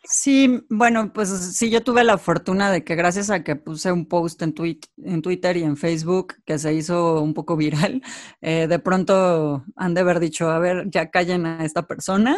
Sí, 0.03 0.63
bueno, 0.69 1.11
pues 1.13 1.29
sí, 1.29 1.69
yo 1.69 1.83
tuve 1.83 2.03
la 2.03 2.17
fortuna 2.17 2.71
de 2.71 2.83
que 2.83 2.95
gracias 2.95 3.29
a 3.29 3.43
que 3.43 3.55
puse 3.55 3.91
un 3.91 4.07
post 4.07 4.41
en, 4.41 4.53
Twitter 4.53 5.57
y 5.57 5.63
en 5.63 5.77
Facebook 5.77 6.35
que 6.45 6.57
se 6.57 6.73
hizo 6.73 7.21
un 7.21 7.33
poco 7.33 7.57
viral, 7.57 8.01
eh, 8.41 8.67
de 8.67 8.79
pronto 8.79 9.65
han 9.75 9.93
de 9.93 10.01
haber 10.01 10.19
dicho, 10.19 10.49
a 10.49 10.59
ver, 10.59 10.89
ya 10.89 11.09
callen 11.11 11.45
a 11.45 11.65
esta 11.65 11.85
persona. 11.87 12.37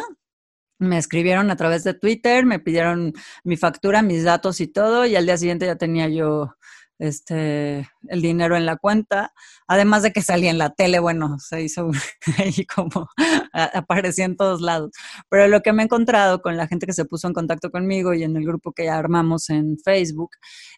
Me 0.78 0.98
escribieron 0.98 1.50
a 1.50 1.56
través 1.56 1.84
de 1.84 1.94
Twitter, 1.94 2.44
me 2.44 2.58
pidieron 2.58 3.12
mi 3.44 3.56
factura, 3.56 4.02
mis 4.02 4.24
datos 4.24 4.60
y 4.60 4.66
todo, 4.68 5.06
y 5.06 5.16
al 5.16 5.26
día 5.26 5.36
siguiente 5.38 5.66
ya 5.66 5.76
tenía 5.76 6.08
yo 6.08 6.56
este, 7.02 7.88
el 8.08 8.22
dinero 8.22 8.56
en 8.56 8.64
la 8.64 8.76
cuenta, 8.76 9.32
además 9.66 10.04
de 10.04 10.12
que 10.12 10.22
salía 10.22 10.50
en 10.50 10.58
la 10.58 10.70
tele, 10.70 11.00
bueno, 11.00 11.36
se 11.40 11.60
hizo 11.60 11.90
ahí 12.38 12.64
como 12.64 13.08
aparecía 13.52 14.24
en 14.24 14.36
todos 14.36 14.60
lados. 14.60 14.92
Pero 15.28 15.48
lo 15.48 15.62
que 15.62 15.72
me 15.72 15.82
he 15.82 15.86
encontrado 15.86 16.40
con 16.42 16.56
la 16.56 16.68
gente 16.68 16.86
que 16.86 16.92
se 16.92 17.04
puso 17.04 17.26
en 17.26 17.34
contacto 17.34 17.70
conmigo 17.72 18.14
y 18.14 18.22
en 18.22 18.36
el 18.36 18.44
grupo 18.44 18.72
que 18.72 18.84
ya 18.84 18.98
armamos 18.98 19.50
en 19.50 19.78
Facebook, 19.78 20.30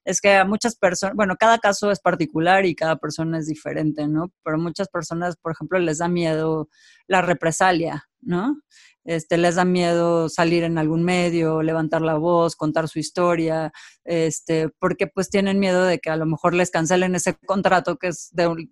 es 0.06 0.22
que 0.22 0.34
a 0.36 0.46
muchas 0.46 0.76
personas, 0.76 1.14
bueno, 1.14 1.36
cada 1.38 1.58
caso 1.58 1.90
es 1.90 2.00
particular 2.00 2.64
y 2.64 2.74
cada 2.74 2.96
persona 2.96 3.38
es 3.38 3.46
diferente, 3.46 4.08
¿no? 4.08 4.32
Pero 4.42 4.56
muchas 4.56 4.88
personas, 4.88 5.36
por 5.36 5.52
ejemplo, 5.52 5.78
les 5.78 5.98
da 5.98 6.08
miedo 6.08 6.68
la 7.06 7.20
represalia, 7.20 8.08
¿no? 8.24 8.56
este, 9.04 9.36
les 9.36 9.56
da 9.56 9.64
miedo 9.64 10.28
salir 10.28 10.64
en 10.64 10.78
algún 10.78 11.04
medio, 11.04 11.62
levantar 11.62 12.00
la 12.00 12.14
voz, 12.14 12.56
contar 12.56 12.88
su 12.88 12.98
historia, 12.98 13.72
este, 14.04 14.70
porque 14.78 15.06
pues 15.06 15.28
tienen 15.28 15.58
miedo 15.58 15.84
de 15.84 15.98
que 15.98 16.10
a 16.10 16.16
lo 16.16 16.26
mejor 16.26 16.54
les 16.54 16.70
cancelen 16.70 17.14
ese 17.14 17.34
contrato 17.34 17.96
que 17.96 18.08
es 18.08 18.30
de, 18.32 18.68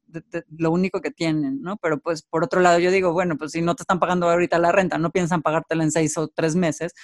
lo 0.56 0.70
único 0.70 1.00
que 1.00 1.10
tienen, 1.10 1.60
¿no? 1.60 1.76
Pero 1.76 2.00
pues 2.00 2.22
por 2.22 2.44
otro 2.44 2.60
lado 2.60 2.78
yo 2.78 2.90
digo, 2.90 3.12
bueno, 3.12 3.36
pues 3.36 3.52
si 3.52 3.60
no 3.60 3.74
te 3.74 3.82
están 3.82 4.00
pagando 4.00 4.28
ahorita 4.28 4.58
la 4.58 4.72
renta, 4.72 4.98
no 4.98 5.10
piensan 5.10 5.42
pagártela 5.42 5.84
en 5.84 5.92
seis 5.92 6.16
o 6.16 6.28
tres 6.28 6.56
meses, 6.56 6.94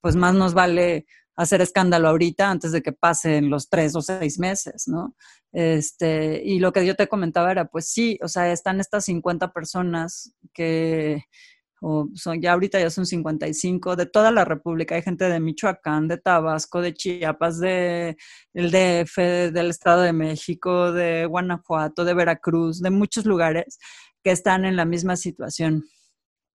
pues 0.00 0.16
más 0.16 0.34
nos 0.34 0.52
vale 0.52 1.06
hacer 1.36 1.62
escándalo 1.62 2.08
ahorita 2.08 2.50
antes 2.50 2.72
de 2.72 2.82
que 2.82 2.92
pasen 2.92 3.48
los 3.48 3.70
tres 3.70 3.94
o 3.94 4.02
seis 4.02 4.38
meses, 4.38 4.88
¿no? 4.88 5.14
Este, 5.52 6.42
y 6.44 6.58
lo 6.58 6.72
que 6.72 6.84
yo 6.84 6.96
te 6.96 7.08
comentaba 7.08 7.52
era, 7.52 7.66
pues 7.66 7.86
sí, 7.88 8.18
o 8.22 8.28
sea, 8.28 8.52
están 8.52 8.80
estas 8.80 9.04
50 9.04 9.52
personas 9.52 10.34
que 10.52 11.24
o 11.84 12.08
son, 12.14 12.40
ya 12.40 12.52
ahorita 12.52 12.78
ya 12.80 12.90
son 12.90 13.06
55 13.06 13.96
de 13.96 14.06
toda 14.06 14.30
la 14.30 14.44
República. 14.44 14.94
Hay 14.94 15.02
gente 15.02 15.28
de 15.28 15.40
Michoacán, 15.40 16.06
de 16.06 16.16
Tabasco, 16.16 16.80
de 16.80 16.94
Chiapas, 16.94 17.58
de 17.58 18.16
el 18.54 18.70
DF, 18.70 19.52
del 19.52 19.70
Estado 19.70 20.02
de 20.02 20.12
México, 20.12 20.92
de 20.92 21.26
Guanajuato, 21.26 22.04
de 22.04 22.14
Veracruz, 22.14 22.80
de 22.80 22.90
muchos 22.90 23.26
lugares 23.26 23.78
que 24.22 24.30
están 24.30 24.64
en 24.64 24.76
la 24.76 24.84
misma 24.84 25.16
situación. 25.16 25.84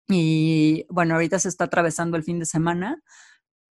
Y 0.08 0.86
bueno, 0.90 1.16
ahorita 1.16 1.40
se 1.40 1.50
está 1.50 1.66
atravesando 1.66 2.16
el 2.16 2.24
fin 2.24 2.40
de 2.40 2.46
semana 2.46 3.02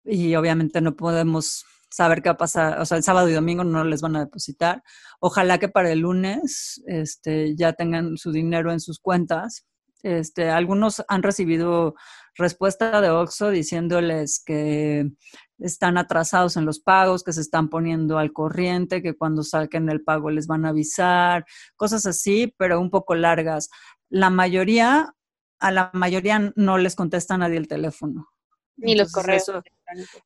y 0.04 0.34
obviamente 0.34 0.80
no 0.80 0.96
podemos 0.96 1.64
saber 1.88 2.20
qué 2.22 2.30
va 2.30 2.34
a 2.34 2.38
pasar, 2.38 2.80
o 2.80 2.84
sea, 2.86 2.96
el 2.96 3.04
sábado 3.04 3.28
y 3.28 3.32
domingo 3.32 3.62
no 3.62 3.84
les 3.84 4.00
van 4.02 4.16
a 4.16 4.24
depositar. 4.24 4.82
Ojalá 5.20 5.58
que 5.58 5.68
para 5.68 5.92
el 5.92 6.00
lunes 6.00 6.82
este, 6.88 7.54
ya 7.54 7.74
tengan 7.74 8.16
su 8.16 8.32
dinero 8.32 8.72
en 8.72 8.80
sus 8.80 8.98
cuentas 8.98 9.64
este, 10.04 10.50
algunos 10.50 11.02
han 11.08 11.22
recibido 11.22 11.94
respuesta 12.34 13.00
de 13.00 13.10
Oxxo 13.10 13.50
diciéndoles 13.50 14.42
que 14.44 15.10
están 15.58 15.96
atrasados 15.96 16.56
en 16.56 16.66
los 16.66 16.80
pagos, 16.80 17.24
que 17.24 17.32
se 17.32 17.40
están 17.40 17.68
poniendo 17.68 18.18
al 18.18 18.32
corriente, 18.32 19.02
que 19.02 19.16
cuando 19.16 19.42
saquen 19.42 19.88
el 19.88 20.02
pago 20.02 20.30
les 20.30 20.46
van 20.46 20.66
a 20.66 20.70
avisar, 20.70 21.46
cosas 21.76 22.04
así, 22.06 22.54
pero 22.58 22.80
un 22.80 22.90
poco 22.90 23.14
largas. 23.14 23.70
La 24.10 24.30
mayoría, 24.30 25.14
a 25.58 25.70
la 25.70 25.90
mayoría 25.94 26.52
no 26.54 26.76
les 26.76 26.96
contesta 26.96 27.38
nadie 27.38 27.56
el 27.56 27.68
teléfono. 27.68 28.28
Ni 28.76 28.96
los 28.96 29.12
correos. 29.12 29.50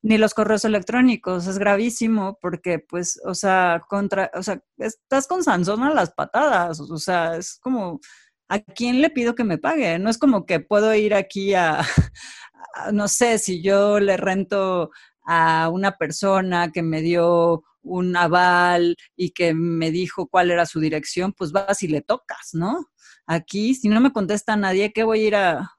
Ni 0.01 0.17
los 0.17 0.33
correos 0.33 0.65
electrónicos. 0.65 1.47
Es 1.47 1.59
gravísimo 1.59 2.37
porque, 2.41 2.79
pues, 2.79 3.21
o 3.23 3.35
sea, 3.35 3.81
contra, 3.87 4.31
o 4.33 4.41
sea, 4.41 4.61
estás 4.77 5.27
con 5.27 5.43
Sansón 5.43 5.83
a 5.83 5.93
las 5.93 6.11
patadas. 6.11 6.79
O 6.79 6.97
sea, 6.97 7.37
es 7.37 7.59
como, 7.61 7.99
¿a 8.49 8.59
quién 8.59 9.01
le 9.01 9.09
pido 9.09 9.35
que 9.35 9.43
me 9.43 9.57
pague? 9.57 9.99
No 9.99 10.09
es 10.09 10.17
como 10.17 10.45
que 10.45 10.59
puedo 10.59 10.93
ir 10.95 11.13
aquí 11.13 11.53
a, 11.55 11.85
no 12.91 13.07
sé, 13.07 13.37
si 13.37 13.61
yo 13.61 13.99
le 13.99 14.17
rento 14.17 14.91
a 15.25 15.69
una 15.69 15.91
persona 15.97 16.71
que 16.71 16.81
me 16.81 17.01
dio 17.01 17.63
un 17.81 18.15
aval 18.17 18.95
y 19.15 19.31
que 19.31 19.53
me 19.53 19.91
dijo 19.91 20.27
cuál 20.27 20.51
era 20.51 20.65
su 20.65 20.79
dirección, 20.79 21.33
pues 21.33 21.51
vas 21.51 21.81
y 21.83 21.87
le 21.87 22.01
tocas, 22.01 22.49
¿no? 22.53 22.87
Aquí, 23.25 23.75
si 23.75 23.89
no 23.89 24.01
me 24.01 24.11
contesta 24.11 24.55
nadie, 24.55 24.91
¿qué 24.91 25.03
voy 25.03 25.21
a 25.21 25.27
ir 25.27 25.35
a, 25.35 25.75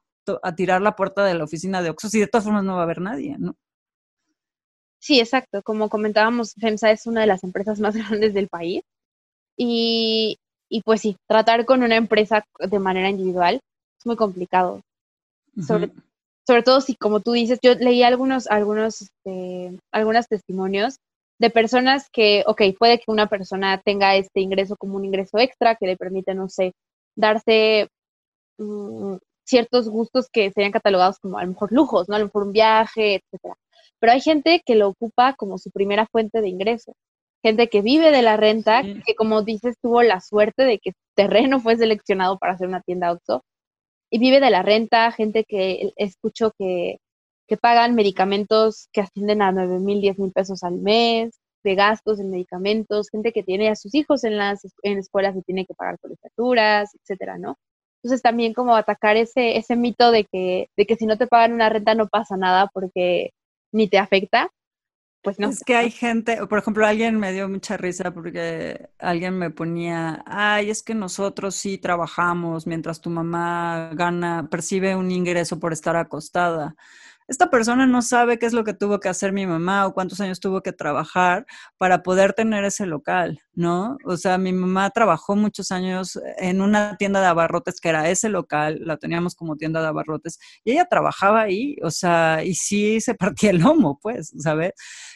tirar 0.55 0.81
la 0.81 0.95
puerta 0.95 1.25
de 1.25 1.33
la 1.33 1.43
oficina 1.43 1.81
de 1.81 1.89
Oxxo? 1.89 2.09
Si 2.09 2.19
de 2.19 2.27
todas 2.27 2.45
formas 2.45 2.63
no 2.63 2.75
va 2.75 2.81
a 2.81 2.83
haber 2.83 3.01
nadie, 3.01 3.35
¿no? 3.37 3.57
Sí, 4.99 5.19
exacto. 5.19 5.61
Como 5.63 5.89
comentábamos, 5.89 6.53
FEMSA 6.53 6.91
es 6.91 7.07
una 7.07 7.21
de 7.21 7.27
las 7.27 7.43
empresas 7.43 7.79
más 7.79 7.95
grandes 7.97 8.33
del 8.33 8.47
país 8.47 8.83
y 9.57 10.39
y 10.71 10.81
pues 10.83 11.01
sí, 11.01 11.17
tratar 11.27 11.65
con 11.65 11.83
una 11.83 11.97
empresa 11.97 12.45
de 12.57 12.79
manera 12.79 13.09
individual 13.09 13.59
es 13.99 14.05
muy 14.05 14.15
complicado. 14.15 14.81
sobre, 15.67 15.91
sobre 16.47 16.63
todo 16.63 16.79
si, 16.79 16.95
como 16.95 17.19
tú 17.19 17.33
dices, 17.33 17.59
yo 17.61 17.75
leí 17.75 18.03
algunos, 18.03 18.47
algunos, 18.47 19.01
este, 19.01 19.77
algunos 19.91 20.27
testimonios 20.27 20.95
de 21.39 21.49
personas 21.49 22.07
que, 22.09 22.43
ok, 22.47 22.61
puede 22.79 22.99
que 22.99 23.11
una 23.11 23.27
persona 23.27 23.81
tenga 23.83 24.15
este 24.15 24.39
ingreso 24.39 24.77
como 24.77 24.95
un 24.95 25.03
ingreso 25.03 25.37
extra 25.39 25.75
que 25.75 25.87
le 25.87 25.97
permite, 25.97 26.33
no 26.33 26.47
sé, 26.47 26.71
darse 27.17 27.89
mm, 28.57 29.15
ciertos 29.45 29.89
gustos 29.89 30.29
que 30.31 30.51
serían 30.51 30.71
catalogados 30.71 31.19
como 31.19 31.37
a 31.37 31.43
lo 31.43 31.49
mejor 31.49 31.73
lujos, 31.73 32.07
¿no? 32.07 32.15
A 32.15 32.19
lo 32.19 32.25
mejor 32.25 32.43
un 32.43 32.53
viaje, 32.53 33.15
etcétera. 33.15 33.55
Pero 33.99 34.13
hay 34.13 34.21
gente 34.21 34.61
que 34.65 34.75
lo 34.75 34.87
ocupa 34.87 35.33
como 35.33 35.57
su 35.57 35.69
primera 35.69 36.07
fuente 36.07 36.39
de 36.39 36.47
ingreso 36.47 36.93
gente 37.43 37.69
que 37.69 37.81
vive 37.81 38.11
de 38.11 38.21
la 38.21 38.37
renta, 38.37 38.83
que 38.83 39.15
como 39.15 39.41
dices 39.41 39.75
tuvo 39.81 40.01
la 40.03 40.21
suerte 40.21 40.63
de 40.63 40.79
que 40.79 40.91
su 40.91 40.99
terreno 41.15 41.59
fue 41.59 41.75
seleccionado 41.75 42.37
para 42.37 42.53
hacer 42.53 42.67
una 42.67 42.81
tienda 42.81 43.11
Oxxo 43.11 43.43
y 44.11 44.19
vive 44.19 44.39
de 44.39 44.49
la 44.49 44.61
renta, 44.61 45.11
gente 45.11 45.45
que 45.45 45.93
escucho 45.95 46.51
que, 46.57 46.97
que 47.47 47.57
pagan 47.57 47.95
medicamentos 47.95 48.89
que 48.91 49.01
ascienden 49.01 49.41
a 49.41 49.51
9 49.51 49.79
mil, 49.79 50.01
10 50.01 50.19
mil 50.19 50.31
pesos 50.31 50.63
al 50.63 50.75
mes, 50.75 51.31
de 51.63 51.75
gastos 51.75 52.19
en 52.19 52.31
medicamentos, 52.31 53.09
gente 53.09 53.31
que 53.31 53.43
tiene 53.43 53.69
a 53.69 53.75
sus 53.75 53.93
hijos 53.95 54.23
en 54.23 54.37
las 54.37 54.61
en 54.83 54.97
escuelas 54.97 55.35
y 55.35 55.41
tiene 55.43 55.65
que 55.65 55.73
pagar 55.73 55.99
colegiaturas, 55.99 56.91
etcétera, 56.95 57.37
¿no? 57.37 57.57
Entonces 58.03 58.21
también 58.21 58.53
como 58.53 58.75
atacar 58.75 59.15
ese, 59.15 59.57
ese 59.57 59.75
mito 59.75 60.11
de 60.11 60.25
que, 60.25 60.69
de 60.75 60.85
que 60.85 60.95
si 60.95 61.05
no 61.05 61.17
te 61.17 61.27
pagan 61.27 61.53
una 61.53 61.69
renta 61.69 61.93
no 61.95 62.07
pasa 62.07 62.35
nada 62.35 62.69
porque 62.73 63.31
ni 63.71 63.87
te 63.87 63.99
afecta, 63.99 64.49
pues 65.21 65.39
no. 65.39 65.49
Es 65.49 65.63
que 65.63 65.75
hay 65.75 65.91
gente, 65.91 66.47
por 66.47 66.59
ejemplo, 66.59 66.85
alguien 66.85 67.19
me 67.19 67.31
dio 67.31 67.47
mucha 67.47 67.77
risa 67.77 68.11
porque 68.11 68.89
alguien 68.99 69.37
me 69.37 69.51
ponía, 69.51 70.23
ay, 70.25 70.69
es 70.69 70.83
que 70.83 70.95
nosotros 70.95 71.55
sí 71.55 71.77
trabajamos 71.77 72.65
mientras 72.67 73.01
tu 73.01 73.09
mamá 73.09 73.91
gana, 73.93 74.47
percibe 74.49 74.95
un 74.95 75.11
ingreso 75.11 75.59
por 75.59 75.73
estar 75.73 75.95
acostada. 75.95 76.75
Esta 77.31 77.49
persona 77.49 77.87
no 77.87 78.01
sabe 78.01 78.37
qué 78.37 78.45
es 78.45 78.51
lo 78.51 78.65
que 78.65 78.73
tuvo 78.73 78.99
que 78.99 79.07
hacer 79.07 79.31
mi 79.31 79.47
mamá 79.47 79.87
o 79.87 79.93
cuántos 79.93 80.19
años 80.19 80.41
tuvo 80.41 80.61
que 80.61 80.73
trabajar 80.73 81.45
para 81.77 82.03
poder 82.03 82.33
tener 82.33 82.65
ese 82.65 82.85
local, 82.85 83.39
¿no? 83.53 83.95
O 84.03 84.17
sea, 84.17 84.37
mi 84.37 84.51
mamá 84.51 84.89
trabajó 84.89 85.37
muchos 85.37 85.71
años 85.71 86.19
en 86.37 86.61
una 86.61 86.97
tienda 86.97 87.21
de 87.21 87.27
abarrotes 87.27 87.79
que 87.79 87.87
era 87.87 88.09
ese 88.09 88.27
local, 88.27 88.81
la 88.81 88.97
teníamos 88.97 89.35
como 89.35 89.55
tienda 89.55 89.81
de 89.81 89.87
abarrotes, 89.87 90.39
y 90.65 90.73
ella 90.73 90.87
trabajaba 90.89 91.39
ahí, 91.39 91.77
o 91.83 91.89
sea, 91.89 92.43
y 92.43 92.53
sí 92.55 92.99
se 92.99 93.15
partía 93.15 93.51
el 93.51 93.59
lomo, 93.59 93.97
pues, 94.01 94.33
¿sabes? 94.37 94.73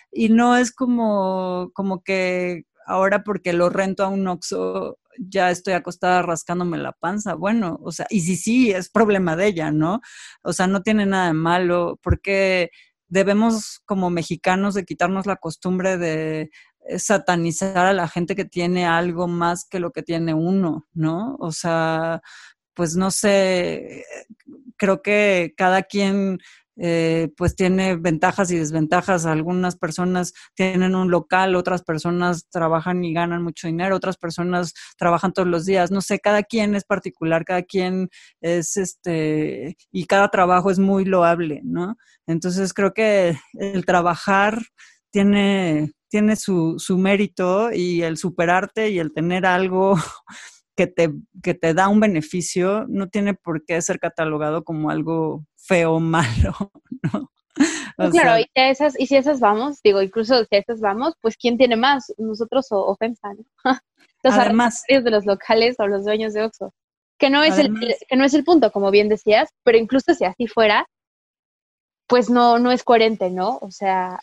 Y 0.10 0.30
no 0.30 0.56
es 0.56 0.71
como, 0.71 1.69
como 1.73 2.01
que 2.01 2.63
ahora 2.86 3.25
porque 3.25 3.51
lo 3.51 3.69
rento 3.69 4.06
a 4.06 4.08
un 4.08 4.25
Oxxo 4.30 4.99
ya 5.17 5.51
estoy 5.51 5.73
acostada 5.73 6.21
rascándome 6.21 6.78
la 6.78 6.93
panza. 6.93 7.36
Bueno, 7.36 7.80
o 7.84 7.91
sea, 7.91 8.08
y 8.10 8.21
si 8.21 8.36
sí, 8.36 8.71
es 8.71 8.89
problema 8.89 9.36
de 9.36 9.47
ella, 9.47 9.71
¿no? 9.71 10.01
O 10.43 10.54
sea, 10.54 10.67
no 10.67 10.82
tiene 10.82 11.06
nada 11.06 11.28
de 11.28 11.34
malo, 11.34 11.99
porque 12.04 12.71
debemos 13.08 13.82
como 13.86 14.10
mexicanos 14.10 14.73
de 14.73 14.86
quitarnos 14.86 15.25
la 15.25 15.38
costumbre 15.38 15.97
de 15.97 16.49
eh, 16.88 16.99
satanizar 16.99 17.86
a 17.86 17.93
la 17.93 18.08
gente 18.08 18.36
que 18.36 18.45
tiene 18.45 18.86
algo 18.86 19.28
más 19.28 19.65
que 19.69 19.80
lo 19.80 19.91
que 19.91 20.04
tiene 20.04 20.34
uno, 20.34 20.88
¿no? 20.93 21.36
O 21.39 21.51
sea, 21.51 22.21
pues 22.73 22.95
no 22.95 23.12
sé, 23.12 24.04
creo 24.78 25.01
que 25.01 25.54
cada 25.58 25.84
quien 25.84 26.39
eh, 26.78 27.30
pues 27.38 27.56
tiene 27.56 27.96
ventajas 27.96 28.52
y 28.52 28.58
desventajas. 28.58 29.26
Algunas 29.26 29.78
personas 29.78 30.34
tienen 30.56 30.96
un 30.96 31.10
local, 31.12 31.56
otras 31.56 31.84
personas 31.84 32.48
trabajan 32.50 33.04
y 33.04 33.14
ganan 33.14 33.44
mucho 33.44 33.68
dinero, 33.68 33.96
otras 33.96 34.18
personas 34.18 34.74
trabajan 34.98 35.34
todos 35.34 35.48
los 35.48 35.66
días. 35.66 35.92
No 35.92 36.02
sé, 36.02 36.20
cada 36.20 36.44
quien 36.44 36.76
es 36.76 36.84
particular, 36.84 37.46
cada 37.46 37.64
quien 37.64 38.10
es 38.42 38.78
este, 38.78 39.78
y 39.92 40.06
cada 40.06 40.30
trabajo 40.30 40.72
es 40.72 40.80
muy 40.80 41.06
loable, 41.06 41.62
¿no? 41.64 41.98
Entonces 42.28 42.74
creo 42.74 42.94
que 42.94 43.38
el 43.54 43.86
trabajar 43.86 44.62
tiene, 45.12 45.94
tiene 46.10 46.36
su, 46.36 46.76
su 46.78 46.98
mérito 46.98 47.72
y 47.72 48.02
el 48.02 48.18
superarte 48.18 48.90
y 48.90 49.00
el 49.00 49.14
tener 49.14 49.46
algo 49.46 49.96
que 50.76 50.88
te, 50.88 51.12
que 51.42 51.54
te 51.54 51.74
da 51.74 51.88
un 51.88 52.00
beneficio 52.00 52.86
no 52.88 53.08
tiene 53.08 53.34
por 53.34 53.64
qué 53.66 53.82
ser 53.82 54.00
catalogado 54.00 54.64
como 54.64 54.90
algo 54.90 55.46
feo 55.56 55.94
o 55.94 56.00
malo, 56.00 56.72
¿no? 57.14 57.32
Pues 57.96 58.10
claro, 58.12 58.38
y, 58.38 58.44
si 58.44 58.50
esas, 58.56 59.00
y 59.00 59.08
si 59.08 59.16
esas 59.16 59.40
vamos, 59.40 59.82
digo, 59.82 60.02
incluso 60.02 60.44
si 60.44 60.56
a 60.58 60.60
esas 60.60 60.82
vamos, 60.82 61.14
pues 61.22 61.38
¿quién 61.38 61.58
tiene 61.58 61.78
más? 61.78 62.14
¿Nosotros 62.18 62.70
o, 62.72 62.86
o 62.86 62.96
FEMSA? 62.98 63.34
¿no? 63.34 63.46
Los 64.24 64.34
Además, 64.34 64.84
de 64.90 65.12
los 65.12 65.26
locales 65.26 65.76
o 65.80 65.88
los 65.88 66.04
dueños 66.04 66.34
de 66.34 66.44
Oxxo. 66.44 66.74
Que 67.20 67.30
no, 67.30 67.44
es 67.44 67.60
el, 67.60 67.72
que 68.10 68.16
no 68.16 68.26
es 68.26 68.34
el 68.34 68.44
punto, 68.44 68.72
como 68.72 68.90
bien 68.90 69.08
decías, 69.08 69.50
pero 69.64 69.78
incluso 69.78 70.16
si 70.16 70.26
así 70.26 70.48
fuera, 70.48 70.88
pues 72.08 72.30
no, 72.30 72.58
no 72.58 72.72
es 72.72 72.84
coherente, 72.84 73.30
¿no? 73.30 73.60
O 73.62 73.70
sea, 73.70 74.20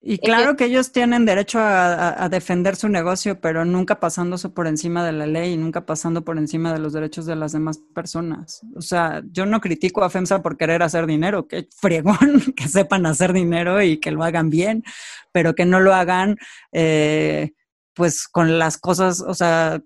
y 0.00 0.18
claro 0.18 0.56
que 0.56 0.66
ellos 0.66 0.92
tienen 0.92 1.26
derecho 1.26 1.58
a, 1.60 2.28
defender 2.30 2.76
su 2.76 2.88
negocio, 2.88 3.40
pero 3.40 3.64
nunca 3.64 3.98
pasándose 3.98 4.48
por 4.48 4.68
encima 4.68 5.04
de 5.04 5.12
la 5.12 5.26
ley 5.26 5.54
y 5.54 5.56
nunca 5.56 5.86
pasando 5.86 6.24
por 6.24 6.38
encima 6.38 6.72
de 6.72 6.78
los 6.78 6.92
derechos 6.92 7.26
de 7.26 7.34
las 7.34 7.52
demás 7.52 7.80
personas. 7.94 8.60
O 8.76 8.80
sea, 8.80 9.22
yo 9.32 9.44
no 9.44 9.60
critico 9.60 10.04
a 10.04 10.10
FEMSA 10.10 10.40
por 10.40 10.56
querer 10.56 10.84
hacer 10.84 11.06
dinero, 11.06 11.48
que 11.48 11.68
fregón, 11.76 12.16
que 12.56 12.68
sepan 12.68 13.06
hacer 13.06 13.32
dinero 13.32 13.82
y 13.82 13.98
que 13.98 14.12
lo 14.12 14.22
hagan 14.22 14.50
bien, 14.50 14.84
pero 15.32 15.54
que 15.54 15.64
no 15.64 15.80
lo 15.80 15.92
hagan 15.92 16.36
eh, 16.72 17.52
pues 17.92 18.28
con 18.28 18.56
las 18.56 18.78
cosas, 18.78 19.20
o 19.20 19.34
sea, 19.34 19.82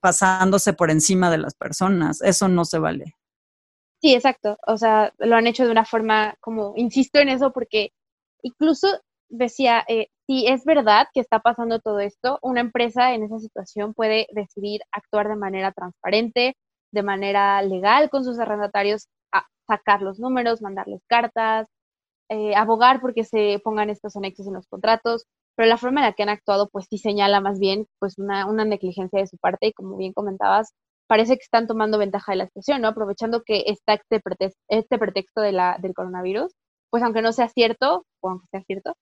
pasándose 0.00 0.74
por 0.74 0.90
encima 0.90 1.30
de 1.30 1.38
las 1.38 1.54
personas. 1.54 2.20
Eso 2.20 2.48
no 2.48 2.66
se 2.66 2.78
vale. 2.78 3.14
Sí, 4.02 4.14
exacto. 4.14 4.58
O 4.66 4.76
sea, 4.76 5.14
lo 5.18 5.36
han 5.36 5.46
hecho 5.46 5.64
de 5.64 5.72
una 5.72 5.86
forma 5.86 6.36
como, 6.40 6.74
insisto 6.76 7.18
en 7.18 7.30
eso 7.30 7.50
porque 7.52 7.92
incluso 8.42 9.00
decía, 9.28 9.84
eh, 9.88 10.08
si 10.26 10.46
es 10.46 10.64
verdad 10.64 11.06
que 11.12 11.20
está 11.20 11.40
pasando 11.40 11.80
todo 11.80 12.00
esto, 12.00 12.38
una 12.42 12.60
empresa 12.60 13.14
en 13.14 13.24
esa 13.24 13.38
situación 13.38 13.94
puede 13.94 14.26
decidir 14.32 14.82
actuar 14.92 15.28
de 15.28 15.36
manera 15.36 15.72
transparente, 15.72 16.56
de 16.92 17.02
manera 17.02 17.62
legal 17.62 18.10
con 18.10 18.24
sus 18.24 18.38
arrendatarios, 18.38 19.08
sacar 19.66 20.02
los 20.02 20.18
números, 20.18 20.62
mandarles 20.62 21.02
cartas, 21.08 21.66
eh, 22.30 22.54
abogar 22.56 23.00
porque 23.00 23.24
se 23.24 23.60
pongan 23.64 23.90
estos 23.90 24.16
anexos 24.16 24.46
en 24.46 24.54
los 24.54 24.66
contratos, 24.66 25.26
pero 25.56 25.68
la 25.68 25.76
forma 25.78 26.00
en 26.00 26.06
la 26.06 26.12
que 26.14 26.22
han 26.22 26.28
actuado 26.30 26.68
pues 26.70 26.86
sí 26.88 26.98
señala 26.98 27.40
más 27.40 27.58
bien 27.58 27.86
pues 27.98 28.18
una, 28.18 28.46
una 28.46 28.64
negligencia 28.64 29.20
de 29.20 29.26
su 29.26 29.38
parte 29.38 29.68
y 29.68 29.72
como 29.72 29.96
bien 29.96 30.12
comentabas, 30.12 30.72
parece 31.08 31.36
que 31.36 31.42
están 31.42 31.66
tomando 31.66 31.98
ventaja 31.98 32.32
de 32.32 32.38
la 32.38 32.46
situación, 32.46 32.82
¿no? 32.82 32.88
Aprovechando 32.88 33.42
que 33.44 33.64
está 33.66 33.94
este, 33.94 34.20
pretexto, 34.20 34.60
este 34.68 34.98
pretexto 34.98 35.40
de 35.40 35.52
la, 35.52 35.78
del 35.80 35.94
coronavirus, 35.94 36.52
pues 36.90 37.02
aunque 37.02 37.22
no 37.22 37.32
sea 37.32 37.48
cierto, 37.48 38.04
o 38.20 38.30
aunque 38.30 38.46
sea 38.50 38.62
cierto, 38.64 38.94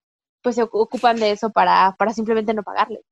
pues 0.46 0.54
se 0.54 0.62
ocupan 0.62 1.16
de 1.16 1.32
eso 1.32 1.50
para, 1.50 1.96
para 1.98 2.12
simplemente 2.12 2.54
no 2.54 2.62
pagarle. 2.62 3.02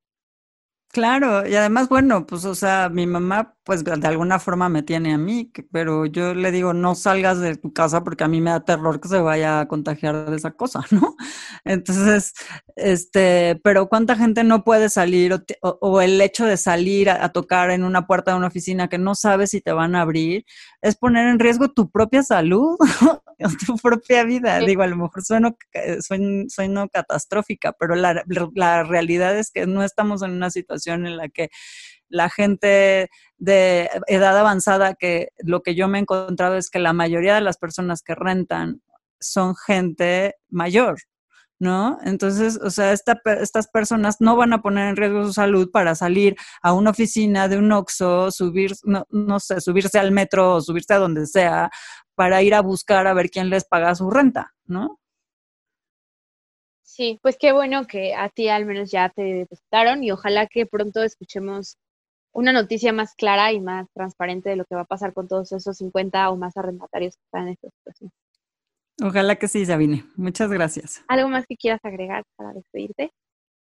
Claro, 0.87 1.45
y 1.45 1.53
además, 1.53 1.89
bueno, 1.89 2.25
pues, 2.25 2.45
o 2.45 2.55
sea, 2.55 2.87
mi 2.87 3.05
mamá, 3.05 3.54
pues, 3.65 3.83
de 3.83 4.07
alguna 4.07 4.39
forma 4.39 4.69
me 4.69 4.83
tiene 4.83 5.13
a 5.13 5.17
mí, 5.17 5.51
pero 5.71 6.05
yo 6.05 6.35
le 6.35 6.51
digo, 6.51 6.73
no 6.73 6.93
salgas 6.93 7.39
de 7.39 7.55
tu 7.55 7.73
casa 7.73 8.03
porque 8.03 8.23
a 8.23 8.27
mí 8.27 8.39
me 8.39 8.51
da 8.51 8.63
terror 8.63 9.01
que 9.01 9.07
se 9.07 9.19
vaya 9.19 9.59
a 9.59 9.67
contagiar 9.67 10.29
de 10.29 10.37
esa 10.37 10.51
cosa, 10.51 10.81
¿no? 10.91 11.15
Entonces, 11.63 12.33
este, 12.75 13.59
pero 13.63 13.89
¿cuánta 13.89 14.15
gente 14.15 14.43
no 14.43 14.63
puede 14.63 14.89
salir 14.89 15.35
o, 15.61 16.01
el 16.01 16.21
hecho 16.21 16.45
de 16.45 16.57
salir 16.57 17.09
a, 17.09 17.29
tocar 17.29 17.71
en 17.71 17.83
una 17.83 18.05
puerta 18.05 18.31
de 18.31 18.37
una 18.37 18.47
oficina 18.47 18.87
que 18.87 18.99
no 18.99 19.15
sabes 19.15 19.49
si 19.49 19.61
te 19.61 19.71
van 19.71 19.95
a 19.95 20.01
abrir 20.01 20.45
es 20.83 20.95
poner 20.95 21.27
en 21.27 21.39
riesgo 21.39 21.69
tu 21.69 21.89
propia 21.89 22.21
salud 22.21 22.77
tu 23.65 23.75
propia 23.77 24.23
vida. 24.23 24.59
Digo, 24.59 24.83
a 24.83 24.87
lo 24.87 24.95
mejor 24.95 25.23
sueno, 25.23 25.57
sueno, 26.47 26.87
catastrófica, 26.89 27.73
pero 27.73 27.95
la, 27.95 28.23
la 28.53 28.83
realidad 28.83 29.37
es 29.37 29.49
que 29.51 29.65
no 29.65 29.83
estamos 29.83 30.21
en 30.21 30.31
una 30.31 30.51
situación 30.51 31.05
en 31.07 31.17
la 31.17 31.29
que 31.29 31.49
la 32.15 32.29
gente 32.29 33.09
de 33.37 33.89
edad 34.07 34.37
avanzada, 34.37 34.95
que 34.95 35.29
lo 35.39 35.61
que 35.61 35.75
yo 35.75 35.87
me 35.87 35.97
he 35.97 36.01
encontrado 36.01 36.55
es 36.55 36.69
que 36.69 36.79
la 36.79 36.93
mayoría 36.93 37.35
de 37.35 37.41
las 37.41 37.57
personas 37.57 38.01
que 38.01 38.15
rentan 38.15 38.81
son 39.19 39.55
gente 39.55 40.35
mayor, 40.49 40.97
¿no? 41.59 41.97
Entonces, 42.03 42.57
o 42.61 42.69
sea, 42.69 42.93
estas 42.93 43.67
personas 43.67 44.17
no 44.19 44.35
van 44.35 44.53
a 44.53 44.61
poner 44.61 44.87
en 44.89 44.95
riesgo 44.95 45.25
su 45.25 45.33
salud 45.33 45.69
para 45.71 45.95
salir 45.95 46.35
a 46.61 46.73
una 46.73 46.91
oficina 46.91 47.47
de 47.47 47.57
un 47.57 47.71
OXO, 47.71 48.31
subir, 48.31 48.71
no, 48.83 49.05
no 49.09 49.39
sé, 49.39 49.59
subirse 49.59 49.99
al 49.99 50.11
metro 50.11 50.55
o 50.55 50.61
subirse 50.61 50.93
a 50.93 50.99
donde 50.99 51.27
sea 51.27 51.69
para 52.15 52.41
ir 52.41 52.53
a 52.55 52.61
buscar 52.61 53.07
a 53.07 53.13
ver 53.13 53.29
quién 53.29 53.49
les 53.49 53.65
paga 53.65 53.93
su 53.93 54.09
renta, 54.09 54.53
¿no? 54.65 54.99
Sí, 56.95 57.19
pues 57.21 57.35
qué 57.37 57.51
bueno 57.51 57.87
que 57.87 58.15
a 58.15 58.29
ti 58.29 58.47
al 58.47 58.65
menos 58.65 58.89
ya 58.89 59.09
te 59.09 59.21
depositaron 59.21 60.01
y 60.01 60.11
ojalá 60.11 60.47
que 60.47 60.65
pronto 60.65 61.03
escuchemos 61.03 61.77
una 62.35 62.51
noticia 62.51 62.91
más 62.91 63.15
clara 63.15 63.53
y 63.53 63.61
más 63.61 63.87
transparente 63.93 64.49
de 64.49 64.57
lo 64.57 64.65
que 64.65 64.75
va 64.75 64.81
a 64.81 64.85
pasar 64.85 65.13
con 65.13 65.27
todos 65.27 65.51
esos 65.53 65.77
50 65.77 66.29
o 66.29 66.35
más 66.35 66.55
arrendatarios 66.57 67.15
que 67.15 67.23
están 67.23 67.47
en 67.47 67.53
esta 67.53 67.69
situación. 67.69 68.11
Ojalá 69.01 69.37
que 69.37 69.47
sí, 69.47 69.65
Sabine. 69.65 70.05
Muchas 70.15 70.51
gracias. 70.51 71.03
¿Algo 71.07 71.29
más 71.29 71.45
que 71.47 71.55
quieras 71.55 71.79
agregar 71.83 72.23
para 72.35 72.53
despedirte? 72.53 73.11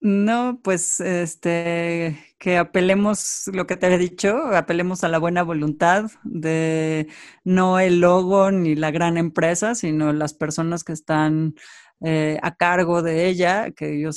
No, 0.00 0.58
pues 0.62 1.00
este 1.00 2.18
que 2.42 2.58
apelemos 2.58 3.48
lo 3.52 3.68
que 3.68 3.76
te 3.76 3.86
he 3.86 3.98
dicho, 3.98 4.36
apelemos 4.52 5.04
a 5.04 5.08
la 5.08 5.18
buena 5.18 5.44
voluntad 5.44 6.10
de 6.24 7.06
no 7.44 7.78
el 7.78 8.00
logo 8.00 8.50
ni 8.50 8.74
la 8.74 8.90
gran 8.90 9.16
empresa, 9.16 9.76
sino 9.76 10.12
las 10.12 10.34
personas 10.34 10.82
que 10.82 10.92
están 10.92 11.54
eh, 12.04 12.36
a 12.42 12.56
cargo 12.56 13.00
de 13.00 13.28
ella, 13.28 13.70
que 13.70 14.00
yo 14.00 14.10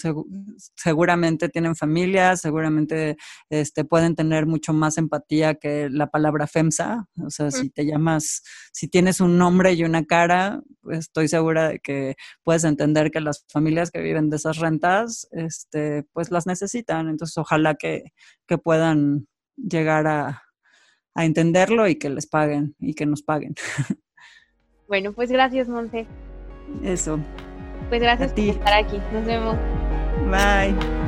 seguramente 0.76 1.50
tienen 1.50 1.76
familia, 1.76 2.36
seguramente 2.36 3.16
este, 3.52 3.86
pueden 3.86 4.16
tener 4.16 4.48
mucho 4.48 4.74
más 4.74 4.98
empatía 4.98 5.54
que 5.54 5.88
la 5.92 6.08
palabra 6.08 6.48
FEMSA. 6.48 7.08
O 7.24 7.30
sea, 7.30 7.52
si 7.52 7.70
te 7.70 7.86
llamas, 7.86 8.42
si 8.72 8.88
tienes 8.88 9.22
un 9.22 9.38
nombre 9.38 9.74
y 9.74 9.84
una 9.84 10.04
cara, 10.04 10.64
pues 10.82 10.98
estoy 11.00 11.28
segura 11.28 11.70
de 11.70 11.80
que 11.80 12.16
puedes 12.44 12.64
entender 12.64 13.12
que 13.12 13.22
las 13.22 13.46
familias 13.50 13.92
que 13.92 14.02
viven 14.02 14.32
de 14.32 14.38
esas 14.38 14.58
rentas, 14.58 15.28
este, 15.32 16.08
pues 16.12 16.32
las 16.32 16.48
necesitan. 16.48 17.08
Entonces, 17.08 17.38
ojalá 17.38 17.76
que, 17.76 18.14
que 18.47 18.58
puedan 18.58 19.28
llegar 19.56 20.08
a, 20.08 20.43
a 21.13 21.25
entenderlo 21.25 21.88
y 21.88 21.95
que 21.95 22.10
les 22.10 22.28
paguen 22.28 22.75
y 22.80 22.93
que 22.93 23.06
nos 23.06 23.21
paguen. 23.21 23.56
Bueno, 24.88 25.13
pues 25.13 25.32
gracias, 25.32 25.67
Monse. 25.67 26.06
Eso. 26.84 27.19
Pues 27.89 28.01
gracias 28.01 28.34
por 28.34 28.43
estar 28.43 28.73
aquí. 28.73 28.99
Nos 29.12 29.25
vemos. 29.25 29.58
Bye. 30.30 31.05